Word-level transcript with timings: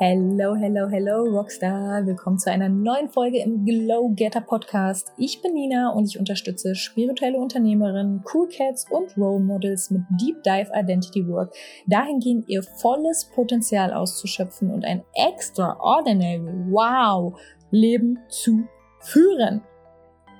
Hello, 0.00 0.54
hello, 0.54 0.86
hello, 0.88 1.24
Rockstar. 1.24 2.06
Willkommen 2.06 2.38
zu 2.38 2.52
einer 2.52 2.68
neuen 2.68 3.08
Folge 3.08 3.42
im 3.42 3.64
Glow 3.64 4.10
Getter 4.14 4.40
Podcast. 4.40 5.10
Ich 5.16 5.42
bin 5.42 5.54
Nina 5.54 5.90
und 5.90 6.06
ich 6.06 6.20
unterstütze 6.20 6.76
spirituelle 6.76 7.36
Unternehmerinnen, 7.36 8.22
Cool 8.32 8.46
Cats 8.48 8.86
und 8.88 9.18
Role 9.18 9.42
Models 9.42 9.90
mit 9.90 10.02
Deep 10.10 10.40
Dive 10.44 10.70
Identity 10.72 11.26
Work 11.26 11.52
dahingehend 11.88 12.48
ihr 12.48 12.62
volles 12.62 13.28
Potenzial 13.34 13.92
auszuschöpfen 13.92 14.70
und 14.70 14.84
ein 14.84 15.02
extraordinary, 15.14 16.46
wow, 16.70 17.36
Leben 17.72 18.20
zu 18.28 18.68
führen. 19.00 19.62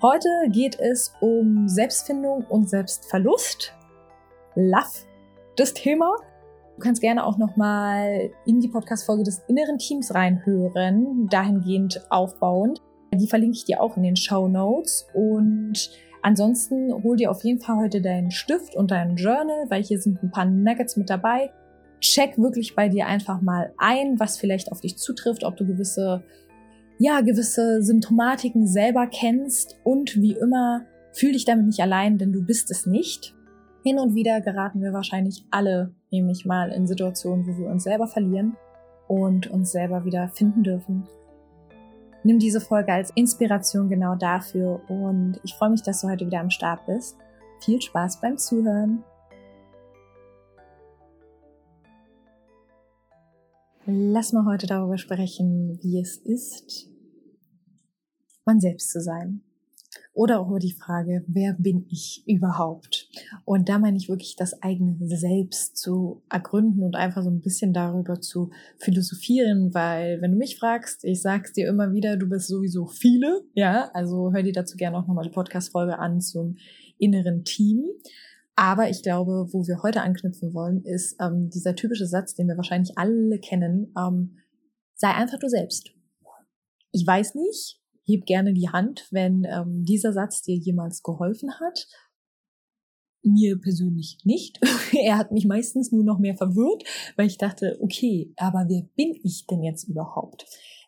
Heute 0.00 0.28
geht 0.50 0.78
es 0.78 1.12
um 1.20 1.66
Selbstfindung 1.66 2.45
und 2.48 2.70
Selbstverlust. 2.70 3.74
Love, 4.54 4.86
das 5.56 5.74
Thema. 5.74 6.14
Du 6.77 6.82
kannst 6.84 7.00
gerne 7.00 7.27
auch 7.27 7.36
nochmal 7.36 8.30
in 8.46 8.60
die 8.60 8.68
Podcast-Folge 8.68 9.24
des 9.24 9.42
inneren 9.48 9.78
Teams 9.78 10.14
reinhören, 10.14 11.26
dahingehend 11.28 12.06
aufbauend. 12.10 12.80
Die 13.12 13.26
verlinke 13.26 13.56
ich 13.56 13.64
dir 13.64 13.82
auch 13.82 13.96
in 13.96 14.04
den 14.04 14.14
Show 14.14 14.46
Notes. 14.46 15.09
Und 15.14 15.90
ansonsten 16.23 16.92
hol 17.02 17.16
dir 17.16 17.32
auf 17.32 17.42
jeden 17.42 17.60
Fall 17.60 17.78
heute 17.78 18.01
deinen 18.01 18.30
Stift 18.30 18.76
und 18.76 18.92
dein 18.92 19.16
Journal, 19.16 19.65
weil 19.68 19.82
hier 19.82 20.01
sind 20.01 20.23
ein 20.23 20.30
paar 20.30 20.45
Nuggets 20.45 20.96
mit 20.96 21.10
dabei. 21.10 21.51
Check 22.01 22.38
wirklich 22.38 22.76
bei 22.76 22.88
dir 22.88 23.09
einfach 23.09 23.40
mal 23.40 23.73
ein, 23.78 24.20
was 24.20 24.38
vielleicht 24.38 24.70
auf 24.70 24.80
dich 24.80 24.96
zutrifft, 24.96 25.42
ob 25.42 25.56
du 25.56 25.66
gewisse, 25.66 26.23
ja, 26.98 27.20
gewisse 27.20 27.83
Symptomatiken 27.83 28.66
selber 28.66 29.07
kennst 29.07 29.79
und 29.84 30.16
wie 30.16 30.33
immer, 30.33 30.84
fühl 31.12 31.33
dich 31.33 31.45
damit 31.45 31.66
nicht 31.66 31.80
allein, 31.80 32.19
denn 32.19 32.33
du 32.33 32.45
bist 32.45 32.71
es 32.71 32.87
nicht. 32.87 33.34
Hin 33.84 33.98
und 33.98 34.15
wieder 34.15 34.40
geraten 34.40 34.82
wir 34.82 34.93
wahrscheinlich 34.93 35.45
alle 35.51 35.95
nämlich 36.10 36.45
mal 36.45 36.71
in 36.71 36.87
Situationen, 36.87 37.46
wo 37.46 37.57
wir 37.57 37.68
uns 37.68 37.85
selber 37.85 38.07
verlieren 38.07 38.57
und 39.07 39.46
uns 39.49 39.73
selber 39.73 40.05
wieder 40.05 40.29
finden 40.29 40.63
dürfen. 40.63 41.07
Nimm 42.24 42.38
diese 42.38 42.60
Folge 42.60 42.93
als 42.93 43.10
Inspiration 43.15 43.88
genau 43.88 44.16
dafür 44.16 44.80
und 44.88 45.40
ich 45.45 45.55
freue 45.55 45.71
mich, 45.71 45.83
dass 45.83 46.01
du 46.01 46.09
heute 46.09 46.27
wieder 46.27 46.40
am 46.40 46.51
Start 46.51 46.85
bist. 46.87 47.16
Viel 47.60 47.80
Spaß 47.80 48.21
beim 48.21 48.37
Zuhören. 48.37 49.05
Lass 53.90 54.34
mal 54.34 54.44
heute 54.44 54.66
darüber 54.66 54.98
sprechen, 54.98 55.78
wie 55.80 55.98
es 55.98 56.18
ist, 56.18 56.90
man 58.44 58.60
selbst 58.60 58.90
zu 58.90 59.00
sein. 59.00 59.40
Oder 60.12 60.40
auch 60.40 60.50
über 60.50 60.58
die 60.58 60.74
Frage, 60.74 61.24
wer 61.26 61.54
bin 61.54 61.86
ich 61.88 62.22
überhaupt? 62.26 63.09
Und 63.46 63.70
da 63.70 63.78
meine 63.78 63.96
ich 63.96 64.10
wirklich 64.10 64.36
das 64.36 64.62
eigene 64.62 64.98
Selbst 65.09 65.78
zu 65.78 66.20
ergründen 66.28 66.82
und 66.82 66.97
einfach 66.97 67.22
so 67.22 67.31
ein 67.31 67.41
bisschen 67.41 67.72
darüber 67.72 68.20
zu 68.20 68.50
philosophieren, 68.76 69.72
weil 69.72 70.20
wenn 70.20 70.32
du 70.32 70.36
mich 70.36 70.59
fragst, 70.59 71.04
ich 71.04 71.22
sag's 71.22 71.54
dir 71.54 71.66
immer 71.66 71.91
wieder, 71.91 72.19
du 72.19 72.28
bist 72.28 72.48
sowieso 72.48 72.84
viele, 72.84 73.41
ja, 73.54 73.91
also 73.94 74.34
hör 74.34 74.42
dir 74.42 74.53
dazu 74.53 74.76
gerne 74.76 74.98
auch 74.98 75.06
nochmal 75.06 75.25
die 75.25 75.31
Podcast-Folge 75.34 75.98
an 75.98 76.20
zum 76.20 76.59
inneren 76.98 77.42
Team. 77.44 77.86
Aber 78.59 78.91
ich 78.91 79.04
glaube, 79.04 79.47
wo 79.53 79.69
wir 79.69 79.84
heute 79.84 80.03
anknüpfen 80.03 80.53
wollen, 80.53 80.82
ist 80.82 81.14
ähm, 81.20 81.48
dieser 81.48 81.76
typische 81.76 82.06
Satz, 82.06 82.34
den 82.34 82.48
wir 82.48 82.56
wahrscheinlich 82.56 82.98
alle 82.98 83.38
kennen, 83.38 83.94
ähm, 83.97 84.38
sei 84.97 85.10
einfach 85.10 85.38
du 85.38 85.48
selbst. 85.48 85.92
Ich 86.91 87.06
weiß 87.06 87.37
nicht, 87.37 87.81
heb 88.04 88.26
gerne 88.26 88.54
die 88.54 88.69
Hand, 88.69 89.06
wenn 89.12 89.44
ähm, 89.44 89.84
dieser 89.84 90.12
Satz 90.12 90.42
dir 90.42 90.56
jemals 90.56 91.04
geholfen 91.04 91.53
hat. 91.60 91.87
Mir 93.22 93.60
persönlich 93.60 94.19
nicht. 94.25 94.59
er 95.04 95.19
hat 95.19 95.31
mich 95.31 95.47
meistens 95.47 95.93
nur 95.93 96.03
noch 96.03 96.19
mehr 96.19 96.37
verwirrt, 96.37 96.82
weil 97.15 97.28
ich 97.28 97.38
dachte, 97.38 97.78
okay, 97.81 98.33
aber 98.38 98.66
wer 98.69 98.83
bin 98.97 99.15
ich 99.22 99.47
denn 99.47 99.62
jetzt 99.62 99.84
überhaupt? 99.84 100.47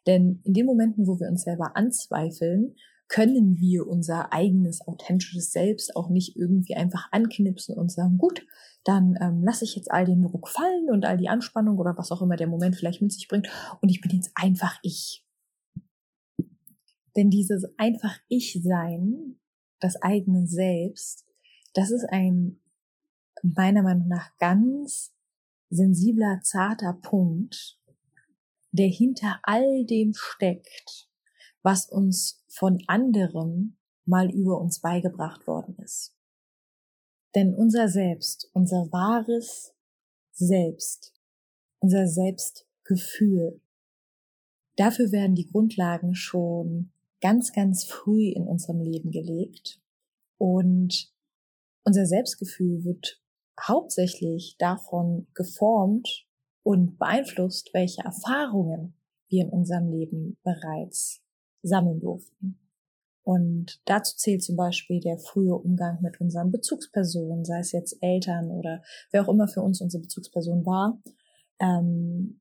Denn 0.08 0.40
in 0.42 0.54
den 0.54 0.66
Momenten, 0.66 1.06
wo 1.06 1.20
wir 1.20 1.28
uns 1.28 1.44
selber 1.44 1.76
anzweifeln, 1.76 2.74
können 3.10 3.58
wir 3.58 3.88
unser 3.88 4.32
eigenes 4.32 4.86
authentisches 4.86 5.50
Selbst 5.50 5.96
auch 5.96 6.08
nicht 6.08 6.36
irgendwie 6.36 6.76
einfach 6.76 7.08
anknipsen 7.10 7.76
und 7.76 7.90
sagen, 7.90 8.18
gut, 8.18 8.46
dann 8.84 9.18
ähm, 9.20 9.42
lasse 9.42 9.64
ich 9.64 9.74
jetzt 9.74 9.90
all 9.90 10.04
den 10.04 10.22
Druck 10.22 10.48
fallen 10.48 10.90
und 10.90 11.04
all 11.04 11.18
die 11.18 11.28
Anspannung 11.28 11.76
oder 11.78 11.98
was 11.98 12.12
auch 12.12 12.22
immer 12.22 12.36
der 12.36 12.46
Moment 12.46 12.76
vielleicht 12.76 13.02
mit 13.02 13.12
sich 13.12 13.26
bringt 13.26 13.48
und 13.82 13.88
ich 13.88 14.00
bin 14.00 14.12
jetzt 14.12 14.30
einfach 14.36 14.78
ich. 14.82 15.26
Denn 17.16 17.30
dieses 17.30 17.66
einfach 17.78 18.16
Ich-Sein, 18.28 19.40
das 19.80 20.00
eigene 20.00 20.46
Selbst, 20.46 21.26
das 21.74 21.90
ist 21.90 22.06
ein 22.10 22.60
meiner 23.42 23.82
Meinung 23.82 24.06
nach 24.06 24.36
ganz 24.38 25.12
sensibler, 25.68 26.40
zarter 26.44 26.92
Punkt, 26.92 27.76
der 28.70 28.88
hinter 28.88 29.40
all 29.42 29.84
dem 29.84 30.12
steckt, 30.14 31.09
was 31.62 31.88
uns 31.88 32.44
von 32.48 32.82
anderen 32.86 33.78
mal 34.04 34.30
über 34.30 34.60
uns 34.60 34.80
beigebracht 34.80 35.46
worden 35.46 35.76
ist. 35.78 36.16
Denn 37.34 37.54
unser 37.54 37.88
Selbst, 37.88 38.50
unser 38.52 38.90
wahres 38.90 39.74
Selbst, 40.32 41.14
unser 41.78 42.06
Selbstgefühl, 42.06 43.60
dafür 44.76 45.12
werden 45.12 45.34
die 45.34 45.48
Grundlagen 45.48 46.14
schon 46.14 46.92
ganz, 47.20 47.52
ganz 47.52 47.84
früh 47.84 48.30
in 48.30 48.46
unserem 48.46 48.80
Leben 48.80 49.10
gelegt. 49.10 49.80
Und 50.38 51.12
unser 51.84 52.06
Selbstgefühl 52.06 52.84
wird 52.84 53.22
hauptsächlich 53.60 54.56
davon 54.58 55.26
geformt 55.34 56.26
und 56.62 56.98
beeinflusst, 56.98 57.70
welche 57.74 58.02
Erfahrungen 58.02 58.94
wir 59.28 59.44
in 59.44 59.50
unserem 59.50 59.90
Leben 59.90 60.38
bereits 60.42 61.22
sammeln 61.62 62.00
durften. 62.00 62.58
Und 63.22 63.80
dazu 63.84 64.16
zählt 64.16 64.42
zum 64.42 64.56
Beispiel 64.56 65.00
der 65.00 65.18
frühe 65.18 65.54
Umgang 65.54 66.00
mit 66.02 66.20
unseren 66.20 66.50
Bezugspersonen, 66.50 67.44
sei 67.44 67.60
es 67.60 67.72
jetzt 67.72 67.96
Eltern 68.00 68.50
oder 68.50 68.82
wer 69.12 69.22
auch 69.22 69.28
immer 69.28 69.46
für 69.46 69.62
uns 69.62 69.80
unsere 69.80 70.02
Bezugsperson 70.02 70.64
war, 70.64 71.00
ähm, 71.60 72.40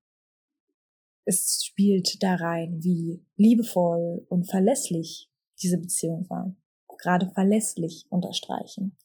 es 1.26 1.64
spielt 1.64 2.24
da 2.24 2.36
rein, 2.36 2.80
wie 2.82 3.24
liebevoll 3.36 4.26
und 4.30 4.50
verlässlich 4.50 5.30
diese 5.62 5.78
Beziehung 5.78 6.28
war. 6.30 6.56
Gerade 6.98 7.30
verlässlich 7.30 8.08
unterstreichen. 8.10 8.98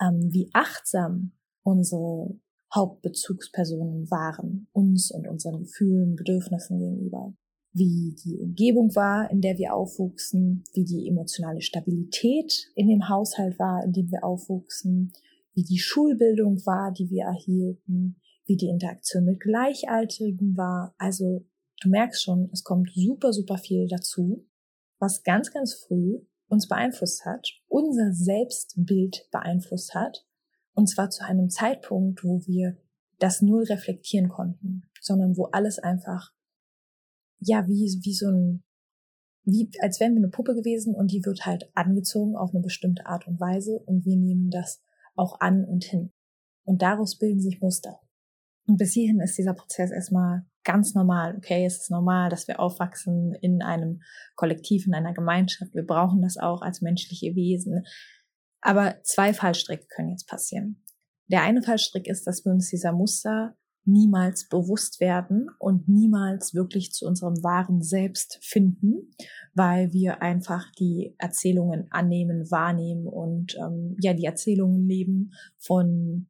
Ähm, 0.00 0.32
wie 0.32 0.50
achtsam 0.52 1.32
unsere 1.64 2.38
Hauptbezugspersonen 2.72 4.10
waren, 4.10 4.68
uns 4.72 5.10
und 5.10 5.26
unseren 5.26 5.58
Gefühlen, 5.60 6.14
Bedürfnissen 6.14 6.78
gegenüber. 6.78 7.34
Wie 7.78 8.16
die 8.24 8.38
Umgebung 8.38 8.96
war, 8.96 9.30
in 9.30 9.42
der 9.42 9.58
wir 9.58 9.74
aufwuchsen, 9.74 10.64
wie 10.72 10.84
die 10.84 11.06
emotionale 11.06 11.60
Stabilität 11.60 12.70
in 12.74 12.88
dem 12.88 13.10
Haushalt 13.10 13.58
war, 13.58 13.84
in 13.84 13.92
dem 13.92 14.10
wir 14.10 14.24
aufwuchsen, 14.24 15.12
wie 15.52 15.62
die 15.62 15.78
Schulbildung 15.78 16.64
war, 16.64 16.90
die 16.90 17.10
wir 17.10 17.24
erhielten, 17.24 18.16
wie 18.46 18.56
die 18.56 18.68
Interaktion 18.68 19.26
mit 19.26 19.40
Gleichaltrigen 19.40 20.56
war. 20.56 20.94
Also 20.96 21.44
du 21.82 21.90
merkst 21.90 22.22
schon, 22.22 22.48
es 22.50 22.64
kommt 22.64 22.92
super, 22.94 23.34
super 23.34 23.58
viel 23.58 23.86
dazu, 23.88 24.46
was 24.98 25.22
ganz, 25.22 25.52
ganz 25.52 25.74
früh 25.74 26.20
uns 26.48 26.68
beeinflusst 26.68 27.26
hat, 27.26 27.46
unser 27.68 28.14
Selbstbild 28.14 29.28
beeinflusst 29.30 29.94
hat. 29.94 30.24
Und 30.72 30.88
zwar 30.88 31.10
zu 31.10 31.24
einem 31.24 31.50
Zeitpunkt, 31.50 32.24
wo 32.24 32.40
wir 32.46 32.78
das 33.18 33.42
null 33.42 33.64
reflektieren 33.64 34.30
konnten, 34.30 34.84
sondern 35.02 35.36
wo 35.36 35.44
alles 35.46 35.78
einfach, 35.78 36.32
ja, 37.38 37.66
wie, 37.66 38.00
wie 38.02 38.14
so 38.14 38.28
ein, 38.28 38.64
wie, 39.44 39.70
als 39.80 40.00
wären 40.00 40.14
wir 40.14 40.20
eine 40.20 40.30
Puppe 40.30 40.54
gewesen 40.54 40.94
und 40.94 41.12
die 41.12 41.24
wird 41.24 41.46
halt 41.46 41.70
angezogen 41.74 42.36
auf 42.36 42.50
eine 42.50 42.62
bestimmte 42.62 43.06
Art 43.06 43.26
und 43.26 43.40
Weise 43.40 43.78
und 43.86 44.04
wir 44.04 44.16
nehmen 44.16 44.50
das 44.50 44.82
auch 45.14 45.40
an 45.40 45.64
und 45.64 45.84
hin. 45.84 46.12
Und 46.64 46.82
daraus 46.82 47.18
bilden 47.18 47.40
sich 47.40 47.60
Muster. 47.60 48.00
Und 48.66 48.78
bis 48.78 48.92
hierhin 48.92 49.20
ist 49.20 49.38
dieser 49.38 49.54
Prozess 49.54 49.92
erstmal 49.92 50.44
ganz 50.64 50.94
normal. 50.94 51.36
Okay, 51.36 51.64
es 51.64 51.78
ist 51.78 51.90
normal, 51.90 52.28
dass 52.28 52.48
wir 52.48 52.58
aufwachsen 52.58 53.34
in 53.40 53.62
einem 53.62 54.02
Kollektiv, 54.34 54.86
in 54.86 54.94
einer 54.94 55.14
Gemeinschaft. 55.14 55.72
Wir 55.74 55.86
brauchen 55.86 56.22
das 56.22 56.36
auch 56.36 56.62
als 56.62 56.80
menschliche 56.80 57.36
Wesen. 57.36 57.84
Aber 58.60 58.96
zwei 59.04 59.32
Fallstricke 59.32 59.86
können 59.86 60.10
jetzt 60.10 60.26
passieren. 60.26 60.82
Der 61.28 61.42
eine 61.42 61.62
Fallstrick 61.62 62.08
ist, 62.08 62.26
dass 62.26 62.44
wir 62.44 62.52
uns 62.52 62.68
dieser 62.68 62.92
Muster 62.92 63.56
niemals 63.86 64.48
bewusst 64.48 65.00
werden 65.00 65.48
und 65.58 65.88
niemals 65.88 66.54
wirklich 66.54 66.92
zu 66.92 67.06
unserem 67.06 67.42
wahren 67.42 67.82
Selbst 67.82 68.38
finden, 68.42 69.12
weil 69.54 69.92
wir 69.92 70.22
einfach 70.22 70.70
die 70.72 71.14
Erzählungen 71.18 71.86
annehmen, 71.90 72.50
wahrnehmen 72.50 73.06
und 73.06 73.56
ähm, 73.56 73.96
ja 74.00 74.12
die 74.12 74.24
Erzählungen 74.24 74.86
leben 74.86 75.32
von 75.58 76.28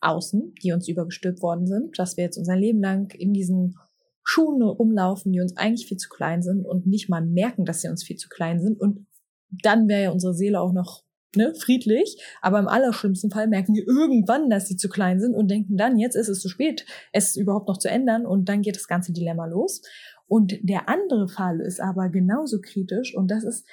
außen, 0.00 0.54
die 0.62 0.72
uns 0.72 0.88
übergestülpt 0.88 1.42
worden 1.42 1.66
sind, 1.66 1.98
dass 1.98 2.16
wir 2.16 2.24
jetzt 2.24 2.38
unser 2.38 2.56
Leben 2.56 2.80
lang 2.80 3.12
in 3.14 3.32
diesen 3.32 3.76
Schuhen 4.22 4.60
rumlaufen, 4.60 5.32
die 5.32 5.40
uns 5.40 5.56
eigentlich 5.56 5.86
viel 5.86 5.98
zu 5.98 6.08
klein 6.08 6.42
sind 6.42 6.66
und 6.66 6.86
nicht 6.86 7.08
mal 7.08 7.24
merken, 7.24 7.64
dass 7.64 7.80
sie 7.80 7.88
uns 7.88 8.02
viel 8.02 8.16
zu 8.16 8.28
klein 8.28 8.60
sind. 8.60 8.80
Und 8.80 9.06
dann 9.50 9.88
wäre 9.88 10.02
ja 10.02 10.10
unsere 10.10 10.34
Seele 10.34 10.60
auch 10.60 10.72
noch 10.72 11.05
ne, 11.36 11.54
friedlich. 11.54 12.22
Aber 12.40 12.58
im 12.58 12.68
allerschlimmsten 12.68 13.30
Fall 13.30 13.48
merken 13.48 13.74
wir 13.74 13.86
irgendwann, 13.86 14.50
dass 14.50 14.68
sie 14.68 14.76
zu 14.76 14.88
klein 14.88 15.20
sind 15.20 15.34
und 15.34 15.50
denken 15.50 15.76
dann, 15.76 15.98
jetzt 15.98 16.16
ist 16.16 16.28
es 16.28 16.40
zu 16.40 16.48
spät, 16.48 16.86
es 17.12 17.36
überhaupt 17.36 17.68
noch 17.68 17.78
zu 17.78 17.88
ändern 17.88 18.26
und 18.26 18.48
dann 18.48 18.62
geht 18.62 18.76
das 18.76 18.88
ganze 18.88 19.12
Dilemma 19.12 19.46
los. 19.46 19.82
Und 20.26 20.58
der 20.62 20.88
andere 20.88 21.28
Fall 21.28 21.60
ist 21.60 21.80
aber 21.80 22.08
genauso 22.08 22.60
kritisch 22.60 23.16
und 23.16 23.30
das 23.30 23.44
ist 23.44 23.64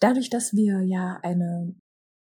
dadurch, 0.00 0.30
dass 0.30 0.54
wir 0.54 0.82
ja 0.82 1.18
eine 1.22 1.74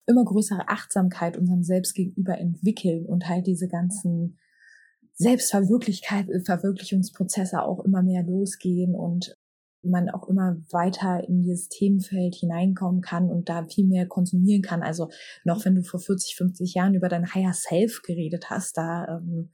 immer 0.06 0.26
größere 0.26 0.68
Achtsamkeit 0.68 1.38
unserem 1.38 1.64
Selbst 1.64 1.94
gegenüber 1.94 2.38
entwickeln 2.38 3.06
und 3.06 3.30
halt 3.30 3.48
diese 3.48 3.68
ganzen 3.68 4.38
Selbstverwirklichungsprozesse 5.14 7.62
auch 7.62 7.86
immer 7.86 8.02
mehr 8.02 8.24
losgehen 8.24 8.96
und 8.96 9.36
man 9.82 10.10
auch 10.10 10.28
immer 10.28 10.58
weiter 10.72 11.24
in 11.28 11.42
dieses 11.42 11.70
Themenfeld 11.70 12.36
hineinkommen 12.36 13.02
kann 13.02 13.30
und 13.30 13.50
da 13.50 13.66
viel 13.66 13.88
mehr 13.88 14.08
konsumieren 14.08 14.62
kann. 14.62 14.84
Also 14.84 15.10
noch 15.44 15.64
wenn 15.66 15.76
du 15.76 15.84
vor 15.84 16.00
40, 16.00 16.36
50 16.36 16.74
Jahren 16.74 16.96
über 16.96 17.10
dein 17.10 17.34
Higher 17.34 17.54
Self 17.54 18.02
geredet 18.04 18.50
hast, 18.50 18.78
da 18.78 19.20
ähm, 19.20 19.52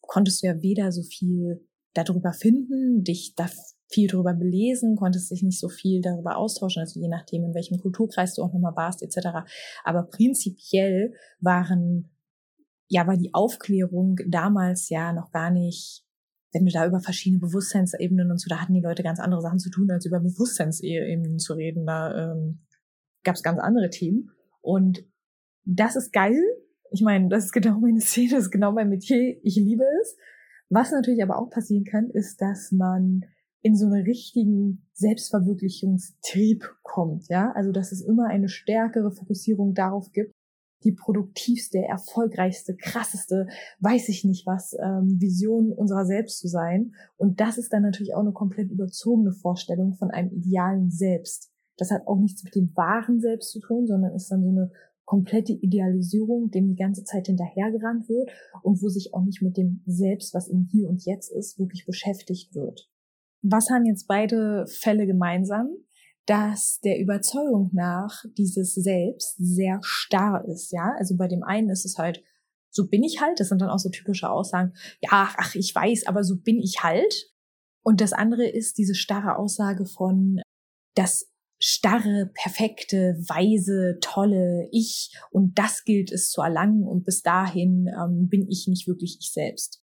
konntest 0.00 0.42
du 0.42 0.46
ja 0.46 0.62
weder 0.62 0.92
so 0.92 1.02
viel 1.02 1.66
darüber 1.94 2.32
finden, 2.32 3.04
dich 3.04 3.34
da 3.34 3.48
viel 3.92 4.08
darüber 4.08 4.34
belesen, 4.34 4.96
konntest 4.96 5.30
dich 5.30 5.42
nicht 5.42 5.58
so 5.58 5.68
viel 5.68 6.00
darüber 6.00 6.36
austauschen, 6.36 6.80
also 6.80 7.00
je 7.00 7.08
nachdem, 7.08 7.44
in 7.44 7.54
welchem 7.54 7.78
Kulturkreis 7.78 8.34
du 8.34 8.42
auch 8.42 8.52
nochmal 8.52 8.76
warst, 8.76 9.02
etc. 9.02 9.40
Aber 9.84 10.04
prinzipiell 10.04 11.12
waren, 11.40 12.10
ja, 12.88 13.06
war 13.06 13.16
die 13.16 13.34
Aufklärung 13.34 14.16
damals 14.28 14.88
ja 14.88 15.12
noch 15.12 15.32
gar 15.32 15.50
nicht 15.50 16.04
wenn 16.52 16.66
du 16.66 16.72
da 16.72 16.86
über 16.86 17.00
verschiedene 17.00 17.40
Bewusstseinsebenen 17.40 18.30
und 18.30 18.38
so, 18.38 18.48
da 18.48 18.60
hatten 18.60 18.74
die 18.74 18.80
Leute 18.80 19.02
ganz 19.02 19.20
andere 19.20 19.40
Sachen 19.40 19.58
zu 19.58 19.70
tun, 19.70 19.90
als 19.90 20.06
über 20.06 20.20
Bewusstseinsebenen 20.20 21.38
zu 21.38 21.54
reden. 21.54 21.86
Da 21.86 22.32
ähm, 22.32 22.60
gab 23.22 23.36
es 23.36 23.42
ganz 23.42 23.58
andere 23.58 23.90
Themen. 23.90 24.30
Und 24.60 25.04
das 25.64 25.96
ist 25.96 26.12
geil. 26.12 26.42
Ich 26.90 27.02
meine, 27.02 27.28
das 27.28 27.46
ist 27.46 27.52
genau 27.52 27.78
meine 27.78 28.00
Szene, 28.00 28.30
das 28.32 28.44
ist 28.44 28.50
genau 28.50 28.72
mein 28.72 28.88
Metier. 28.88 29.38
Ich 29.42 29.56
liebe 29.56 29.84
es. 30.02 30.16
Was 30.68 30.92
natürlich 30.92 31.22
aber 31.22 31.38
auch 31.38 31.50
passieren 31.50 31.84
kann, 31.84 32.10
ist, 32.10 32.40
dass 32.40 32.72
man 32.72 33.24
in 33.62 33.76
so 33.76 33.86
einen 33.86 34.04
richtigen 34.04 34.86
Selbstverwirklichungstrieb 34.92 36.64
kommt, 36.82 37.28
ja. 37.28 37.52
Also, 37.52 37.72
dass 37.72 37.92
es 37.92 38.00
immer 38.00 38.26
eine 38.26 38.48
stärkere 38.48 39.10
Fokussierung 39.10 39.74
darauf 39.74 40.12
gibt, 40.12 40.32
die 40.84 40.92
produktivste, 40.92 41.78
erfolgreichste, 41.78 42.74
krasseste, 42.76 43.46
weiß 43.80 44.08
ich 44.08 44.24
nicht 44.24 44.46
was, 44.46 44.74
ähm, 44.82 45.20
Vision 45.20 45.72
unserer 45.72 46.06
selbst 46.06 46.38
zu 46.38 46.48
sein. 46.48 46.94
Und 47.16 47.40
das 47.40 47.58
ist 47.58 47.72
dann 47.72 47.82
natürlich 47.82 48.14
auch 48.14 48.20
eine 48.20 48.32
komplett 48.32 48.70
überzogene 48.70 49.32
Vorstellung 49.32 49.94
von 49.94 50.10
einem 50.10 50.30
idealen 50.30 50.90
Selbst. 50.90 51.50
Das 51.76 51.90
hat 51.90 52.06
auch 52.06 52.18
nichts 52.18 52.44
mit 52.44 52.54
dem 52.54 52.74
wahren 52.76 53.20
Selbst 53.20 53.50
zu 53.50 53.60
tun, 53.60 53.86
sondern 53.86 54.14
ist 54.14 54.30
dann 54.30 54.42
so 54.42 54.50
eine 54.50 54.70
komplette 55.04 55.52
Idealisierung, 55.52 56.50
dem 56.50 56.68
die 56.68 56.76
ganze 56.76 57.02
Zeit 57.04 57.26
hinterhergerannt 57.26 58.08
wird 58.08 58.30
und 58.62 58.80
wo 58.80 58.88
sich 58.88 59.12
auch 59.12 59.24
nicht 59.24 59.42
mit 59.42 59.56
dem 59.56 59.82
Selbst, 59.84 60.34
was 60.34 60.46
im 60.46 60.68
Hier 60.70 60.88
und 60.88 61.04
Jetzt 61.04 61.32
ist, 61.32 61.58
wirklich 61.58 61.84
beschäftigt 61.84 62.54
wird. 62.54 62.88
Was 63.42 63.70
haben 63.70 63.86
jetzt 63.86 64.06
beide 64.06 64.66
Fälle 64.68 65.06
gemeinsam? 65.06 65.70
Dass 66.30 66.78
der 66.84 67.00
Überzeugung 67.00 67.70
nach 67.72 68.24
dieses 68.38 68.72
Selbst 68.72 69.34
sehr 69.36 69.80
starr 69.82 70.44
ist, 70.46 70.70
ja. 70.70 70.94
Also 70.96 71.16
bei 71.16 71.26
dem 71.26 71.42
einen 71.42 71.70
ist 71.70 71.84
es 71.84 71.98
halt, 71.98 72.22
so 72.70 72.86
bin 72.86 73.02
ich 73.02 73.20
halt, 73.20 73.40
das 73.40 73.48
sind 73.48 73.60
dann 73.60 73.68
auch 73.68 73.80
so 73.80 73.88
typische 73.88 74.30
Aussagen, 74.30 74.72
ja, 75.00 75.34
ach, 75.36 75.56
ich 75.56 75.74
weiß, 75.74 76.06
aber 76.06 76.22
so 76.22 76.36
bin 76.36 76.60
ich 76.60 76.84
halt. 76.84 77.32
Und 77.82 78.00
das 78.00 78.12
andere 78.12 78.46
ist 78.46 78.78
diese 78.78 78.94
starre 78.94 79.38
Aussage 79.38 79.86
von, 79.86 80.40
das 80.94 81.28
starre, 81.58 82.30
perfekte, 82.32 83.16
weise, 83.26 83.98
tolle 84.00 84.68
Ich 84.70 85.12
und 85.32 85.58
das 85.58 85.82
gilt 85.82 86.12
es 86.12 86.30
zu 86.30 86.42
erlangen 86.42 86.84
und 86.84 87.04
bis 87.04 87.22
dahin 87.22 87.88
ähm, 87.88 88.28
bin 88.28 88.46
ich 88.48 88.68
nicht 88.68 88.86
wirklich 88.86 89.18
ich 89.20 89.32
selbst. 89.32 89.82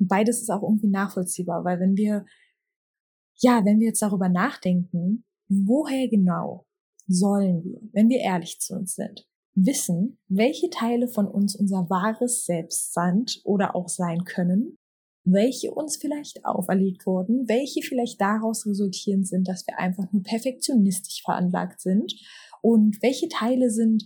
Und 0.00 0.08
beides 0.08 0.42
ist 0.42 0.50
auch 0.50 0.64
irgendwie 0.64 0.90
nachvollziehbar, 0.90 1.64
weil 1.64 1.78
wenn 1.78 1.96
wir, 1.96 2.26
ja, 3.38 3.64
wenn 3.64 3.78
wir 3.78 3.86
jetzt 3.86 4.02
darüber 4.02 4.28
nachdenken, 4.28 5.24
woher 5.66 6.08
genau 6.08 6.66
sollen 7.06 7.64
wir, 7.64 7.80
wenn 7.92 8.08
wir 8.08 8.18
ehrlich 8.18 8.58
zu 8.60 8.74
uns 8.74 8.94
sind, 8.94 9.26
wissen, 9.54 10.18
welche 10.28 10.70
Teile 10.70 11.08
von 11.08 11.26
uns 11.26 11.54
unser 11.54 11.88
wahres 11.90 12.44
Selbst 12.44 12.94
sind 12.94 13.40
oder 13.44 13.76
auch 13.76 13.88
sein 13.88 14.24
können, 14.24 14.78
welche 15.24 15.72
uns 15.72 15.96
vielleicht 15.96 16.44
auferlegt 16.44 17.06
wurden, 17.06 17.48
welche 17.48 17.82
vielleicht 17.82 18.20
daraus 18.20 18.66
resultierend 18.66 19.26
sind, 19.26 19.48
dass 19.48 19.66
wir 19.66 19.78
einfach 19.78 20.10
nur 20.12 20.22
perfektionistisch 20.22 21.22
veranlagt 21.22 21.80
sind 21.80 22.14
und 22.62 23.00
welche 23.02 23.28
Teile 23.28 23.70
sind 23.70 24.04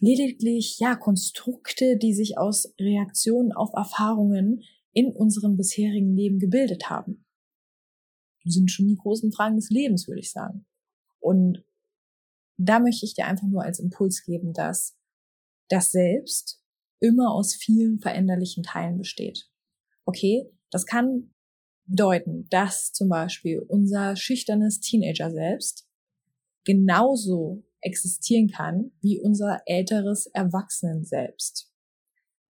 lediglich, 0.00 0.78
ja, 0.80 0.96
Konstrukte, 0.96 1.98
die 1.98 2.14
sich 2.14 2.38
aus 2.38 2.72
Reaktionen 2.80 3.52
auf 3.52 3.70
Erfahrungen 3.74 4.62
in 4.92 5.12
unserem 5.12 5.56
bisherigen 5.56 6.16
Leben 6.16 6.38
gebildet 6.38 6.88
haben 6.88 7.24
sind 8.44 8.70
schon 8.70 8.88
die 8.88 8.96
großen 8.96 9.32
Fragen 9.32 9.56
des 9.56 9.70
Lebens, 9.70 10.08
würde 10.08 10.20
ich 10.20 10.30
sagen. 10.30 10.64
Und 11.20 11.64
da 12.56 12.80
möchte 12.80 13.06
ich 13.06 13.14
dir 13.14 13.26
einfach 13.26 13.46
nur 13.46 13.62
als 13.62 13.78
Impuls 13.78 14.24
geben, 14.24 14.52
dass 14.52 14.96
das 15.68 15.90
Selbst 15.90 16.62
immer 16.98 17.32
aus 17.32 17.54
vielen 17.54 18.00
veränderlichen 18.00 18.62
Teilen 18.62 18.98
besteht. 18.98 19.48
Okay, 20.04 20.50
das 20.70 20.86
kann 20.86 21.30
bedeuten, 21.86 22.46
dass 22.50 22.92
zum 22.92 23.08
Beispiel 23.08 23.60
unser 23.60 24.16
schüchternes 24.16 24.80
Teenager 24.80 25.30
selbst 25.30 25.88
genauso 26.64 27.64
existieren 27.80 28.48
kann 28.48 28.92
wie 29.00 29.20
unser 29.20 29.62
älteres 29.66 30.26
Erwachsenen 30.26 31.04
selbst. 31.04 31.72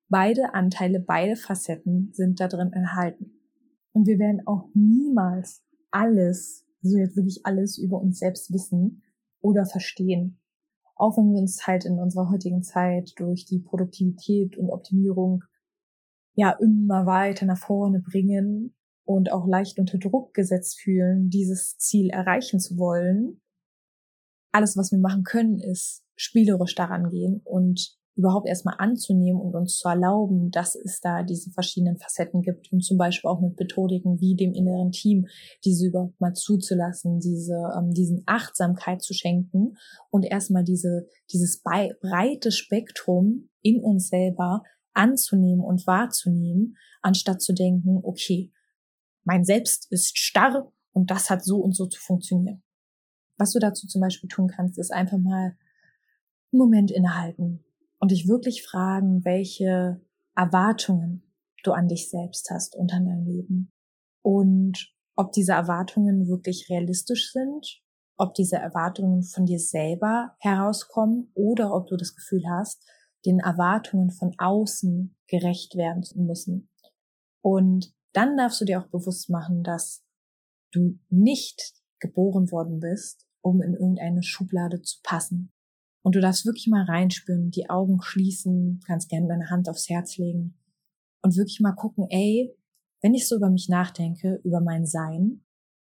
Beide 0.09 0.55
Anteile, 0.55 1.00
beide 1.00 1.37
Facetten 1.37 2.11
sind 2.14 2.41
da 2.41 2.49
drin 2.49 2.73
enthalten. 2.73 3.38
Und 3.93 4.06
wir 4.06 4.19
werden 4.19 4.47
auch 4.47 4.69
niemals 4.75 5.62
alles, 5.91 6.64
also 6.82 6.96
jetzt 6.98 7.16
wirklich 7.16 7.40
alles 7.44 7.78
über 7.78 8.00
uns 8.00 8.19
selbst 8.19 8.52
wissen 8.52 9.02
oder 9.40 9.66
verstehen. 9.66 10.40
Auch 10.96 11.16
wenn 11.16 11.32
wir 11.32 11.40
uns 11.40 11.66
halt 11.66 11.84
in 11.84 11.98
unserer 11.98 12.30
heutigen 12.30 12.62
Zeit 12.62 13.12
durch 13.16 13.44
die 13.44 13.60
Produktivität 13.60 14.56
und 14.56 14.70
Optimierung 14.70 15.44
ja 16.34 16.50
immer 16.50 17.06
weiter 17.06 17.46
nach 17.46 17.58
vorne 17.58 18.00
bringen 18.00 18.75
und 19.04 19.32
auch 19.32 19.46
leicht 19.46 19.78
unter 19.78 19.98
Druck 19.98 20.34
gesetzt 20.34 20.80
fühlen, 20.80 21.30
dieses 21.30 21.78
Ziel 21.78 22.10
erreichen 22.10 22.60
zu 22.60 22.78
wollen. 22.78 23.40
Alles, 24.52 24.76
was 24.76 24.92
wir 24.92 24.98
machen 24.98 25.25
können, 25.25 25.58
ist 25.58 26.04
spielerisch 26.16 26.75
daran 26.75 27.10
gehen 27.10 27.40
und 27.44 27.98
überhaupt 28.18 28.48
erstmal 28.48 28.75
anzunehmen 28.78 29.40
und 29.40 29.54
uns 29.54 29.78
zu 29.78 29.88
erlauben, 29.88 30.50
dass 30.50 30.75
es 30.75 31.00
da 31.00 31.22
diese 31.22 31.52
verschiedenen 31.52 31.98
Facetten 31.98 32.42
gibt 32.42 32.72
und 32.72 32.84
zum 32.84 32.98
Beispiel 32.98 33.30
auch 33.30 33.40
mit 33.40 33.58
Methodiken 33.58 34.20
wie 34.20 34.34
dem 34.34 34.54
inneren 34.54 34.90
Team, 34.90 35.28
diese 35.64 35.87
überhaupt 35.87 36.20
mal 36.20 36.34
zuzulassen, 36.34 37.20
diese, 37.20 37.54
ähm, 37.78 37.92
diesen 37.94 38.25
Achtsamkeit 38.26 39.02
zu 39.02 39.14
schenken 39.14 39.76
und 40.10 40.25
erstmal 40.25 40.64
diese, 40.64 41.06
dieses 41.32 41.62
breite 41.62 42.50
Spektrum 42.50 43.48
in 43.62 43.80
uns 43.80 44.08
selber 44.08 44.64
anzunehmen 44.94 45.64
und 45.64 45.87
wahrzunehmen, 45.87 46.76
anstatt 47.02 47.40
zu 47.40 47.54
denken, 47.54 48.00
okay, 48.02 48.50
mein 49.22 49.44
Selbst 49.44 49.87
ist 49.92 50.18
starr 50.18 50.72
und 50.92 51.12
das 51.12 51.30
hat 51.30 51.44
so 51.44 51.58
und 51.58 51.76
so 51.76 51.87
zu 51.87 52.00
funktionieren. 52.00 52.64
Was 53.37 53.52
du 53.52 53.60
dazu 53.60 53.87
zum 53.87 54.00
Beispiel 54.00 54.28
tun 54.28 54.48
kannst, 54.48 54.76
ist 54.76 54.92
einfach 54.92 55.18
mal 55.18 55.56
einen 56.50 56.58
Moment 56.58 56.90
innehalten, 56.90 57.64
und 58.00 58.11
dich 58.11 58.28
wirklich 58.28 58.62
fragen, 58.64 59.25
welche 59.25 60.00
Erwartungen 60.35 61.23
du 61.64 61.73
an 61.73 61.88
dich 61.88 62.11
selbst 62.11 62.50
hast 62.50 62.76
und 62.76 62.93
an 62.93 63.07
dein 63.07 63.25
Leben. 63.25 63.73
Und 64.23 64.95
ob 65.17 65.33
diese 65.33 65.52
Erwartungen 65.52 66.28
wirklich 66.28 66.69
realistisch 66.71 67.33
sind, 67.33 67.83
ob 68.17 68.35
diese 68.35 68.57
Erwartungen 68.57 69.23
von 69.23 69.47
dir 69.47 69.59
selber 69.59 70.37
herauskommen 70.40 71.31
oder 71.35 71.73
ob 71.75 71.88
du 71.88 71.97
das 71.97 72.14
Gefühl 72.14 72.43
hast, 72.49 72.85
den 73.25 73.40
Erwartungen 73.40 74.11
von 74.11 74.35
außen 74.38 75.17
gerecht 75.26 75.76
werden 75.76 76.02
zu 76.02 76.21
müssen. 76.21 76.69
Und 77.43 77.93
dann 78.12 78.37
darfst 78.37 78.61
du 78.61 78.64
dir 78.64 78.81
auch 78.81 78.88
bewusst 78.88 79.31
machen, 79.31 79.62
dass 79.62 80.05
du 80.73 80.99
nicht 81.09 81.75
geboren 82.00 82.50
worden 82.50 82.81
bist, 82.81 83.26
um 83.40 83.62
in 83.62 83.75
irgendeine 83.75 84.23
Schublade 84.23 84.83
zu 84.83 84.99
passen. 85.02 85.52
Und 86.02 86.14
du 86.14 86.21
darfst 86.21 86.47
wirklich 86.47 86.69
mal 86.69 86.85
reinspüren, 86.85 87.50
die 87.50 87.69
Augen 87.69 88.00
schließen, 88.00 88.81
kannst 88.87 89.09
gerne 89.09 89.28
deine 89.28 89.50
Hand 89.50 89.69
aufs 89.69 89.88
Herz 89.88 90.17
legen 90.17 90.55
und 91.23 91.37
wirklich 91.37 91.61
mal 91.61 91.73
gucken, 91.73 92.07
ey, 92.09 92.55
wenn 93.02 93.14
ich 93.14 93.28
so 93.28 93.37
über 93.37 93.50
mich 93.50 93.69
nachdenke, 93.69 94.40
über 94.45 94.61
mein 94.61 94.87
Sein, 94.87 95.45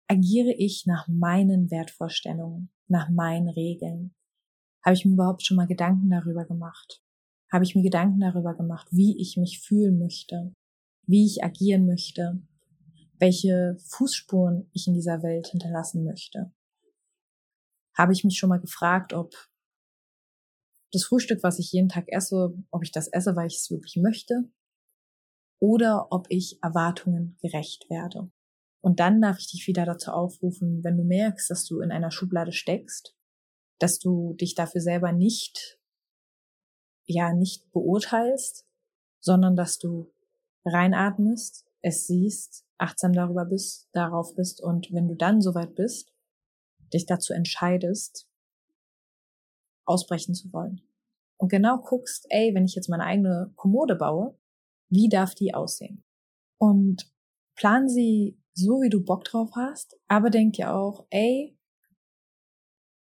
agiere 0.09 0.53
ich 0.53 0.87
nach 0.87 1.09
meinen 1.09 1.71
Wertvorstellungen, 1.71 2.71
nach 2.89 3.09
meinen 3.11 3.49
Regeln? 3.49 4.15
Habe 4.85 4.95
ich 4.95 5.05
mir 5.05 5.15
überhaupt 5.15 5.45
schon 5.45 5.57
mal 5.57 5.67
Gedanken 5.67 6.11
darüber 6.11 6.45
gemacht? 6.45 7.03
Habe 7.53 7.65
ich 7.65 7.75
mir 7.75 7.83
Gedanken 7.83 8.21
darüber 8.21 8.55
gemacht, 8.55 8.89
wie 8.91 9.21
ich 9.21 9.37
mich 9.37 9.61
fühlen 9.61 9.99
möchte, 9.99 10.53
wie 11.07 11.27
ich 11.27 11.45
agieren 11.45 11.87
möchte, 11.87 12.41
welche 13.19 13.77
Fußspuren 13.79 14.69
ich 14.73 14.87
in 14.87 14.95
dieser 14.95 15.23
Welt 15.23 15.49
hinterlassen 15.49 16.05
möchte? 16.05 16.53
habe 17.97 18.13
ich 18.13 18.25
mich 18.25 18.39
schon 18.39 18.51
mal 18.51 18.61
gefragt, 18.61 19.13
ob 19.13 19.35
das 20.97 21.05
Frühstück, 21.05 21.43
was 21.43 21.59
ich 21.59 21.73
jeden 21.73 21.88
Tag 21.88 22.07
esse, 22.09 22.55
ob 22.71 22.83
ich 22.83 22.91
das 22.91 23.09
esse, 23.09 23.37
weil 23.37 23.49
ich 23.49 23.57
es 23.57 23.71
wirklich 23.71 23.97
möchte 23.97 24.50
oder 25.61 26.09
ob 26.11 26.26
ich 26.31 26.59
Erwartungen 26.62 27.37
gerecht 27.41 27.88
werde. 27.91 28.31
Und 28.81 29.00
dann 29.00 29.21
darf 29.21 29.38
ich 29.38 29.50
dich 29.50 29.67
wieder 29.67 29.85
dazu 29.85 30.11
aufrufen, 30.11 30.83
wenn 30.85 30.97
du 30.97 31.05
merkst, 31.05 31.50
dass 31.50 31.65
du 31.65 31.81
in 31.81 31.91
einer 31.91 32.11
Schublade 32.11 32.53
steckst, 32.53 33.17
dass 33.79 33.99
du 33.99 34.35
dich 34.35 34.55
dafür 34.55 34.81
selber 34.81 35.12
nicht, 35.12 35.79
ja, 37.05 37.33
nicht 37.33 37.71
beurteilst, 37.73 38.67
sondern 39.21 39.57
dass 39.57 39.79
du 39.79 40.12
reinatmest, 40.65 41.67
es 41.83 42.07
siehst, 42.07 42.65
achtsam 42.79 43.12
darüber 43.12 43.45
bist, 43.45 43.88
darauf 43.93 44.35
bist 44.35 44.62
und 44.62 44.93
wenn 44.93 45.09
du 45.09 45.15
dann 45.15 45.41
soweit 45.41 45.75
bist, 45.75 46.12
dich 46.93 47.07
dazu 47.07 47.33
entscheidest, 47.33 48.29
ausbrechen 49.85 50.35
zu 50.35 50.53
wollen. 50.53 50.86
Und 51.38 51.50
genau 51.50 51.78
guckst, 51.78 52.26
ey, 52.31 52.55
wenn 52.55 52.64
ich 52.64 52.75
jetzt 52.75 52.88
meine 52.88 53.05
eigene 53.05 53.52
Kommode 53.57 53.97
baue, 53.97 54.38
wie 54.88 55.09
darf 55.09 55.35
die 55.35 55.55
aussehen? 55.55 56.05
Und 56.59 57.12
plan 57.57 57.88
sie 57.88 58.38
so, 58.55 58.81
wie 58.81 58.88
du 58.88 59.05
Bock 59.05 59.25
drauf 59.25 59.50
hast, 59.55 59.99
aber 60.09 60.31
denk 60.31 60.55
dir 60.55 60.75
auch, 60.75 61.07
ey, 61.11 61.59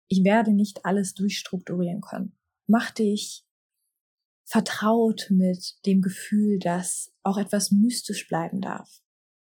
ich 0.07 0.23
werde 0.23 0.53
nicht 0.53 0.85
alles 0.85 1.13
durchstrukturieren 1.13 2.01
können. 2.01 2.37
Mach 2.67 2.91
dich 2.91 3.45
vertraut 4.45 5.27
mit 5.29 5.77
dem 5.85 6.01
Gefühl, 6.01 6.59
dass 6.59 7.11
auch 7.23 7.37
etwas 7.37 7.71
mystisch 7.71 8.27
bleiben 8.27 8.61
darf, 8.61 9.01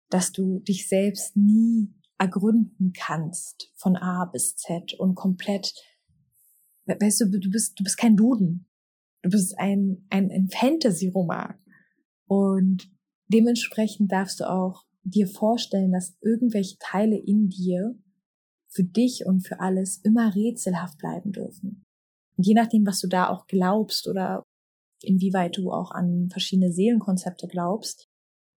dass 0.10 0.32
du 0.32 0.60
dich 0.60 0.88
selbst 0.88 1.36
nie 1.36 1.94
ergründen 2.18 2.94
kannst 2.94 3.72
von 3.76 3.96
A 3.96 4.26
bis 4.26 4.56
Z 4.56 4.94
und 5.00 5.16
komplett, 5.16 5.74
weißt 6.86 7.22
du, 7.22 7.40
du 7.40 7.50
bist, 7.50 7.80
du 7.80 7.84
bist 7.84 7.98
kein 7.98 8.16
Duden. 8.16 8.68
Du 9.22 9.30
bist 9.30 9.58
ein, 9.60 10.06
ein, 10.10 10.32
ein 10.32 10.50
Fantasy-Roman. 10.50 11.56
Und 12.28 12.90
dementsprechend 13.28 14.12
darfst 14.12 14.40
du 14.40 14.50
auch 14.50 14.84
dir 15.04 15.28
vorstellen, 15.28 15.92
dass 15.92 16.16
irgendwelche 16.22 16.78
Teile 16.80 17.18
in 17.18 17.50
dir 17.50 17.96
für 18.68 18.84
dich 18.84 19.26
und 19.26 19.42
für 19.42 19.60
alles 19.60 19.98
immer 19.98 20.34
rätselhaft 20.34 20.98
bleiben 20.98 21.32
dürfen. 21.32 21.86
Und 22.38 22.48
je 22.48 22.54
nachdem, 22.54 22.86
was 22.86 23.02
du 23.02 23.08
da 23.08 23.30
auch 23.30 23.48
glaubst 23.48 24.08
oder 24.08 24.46
inwieweit 25.04 25.58
du 25.58 25.72
auch 25.72 25.92
an 25.92 26.30
verschiedene 26.32 26.72
Seelenkonzepte 26.72 27.48
glaubst, 27.48 28.08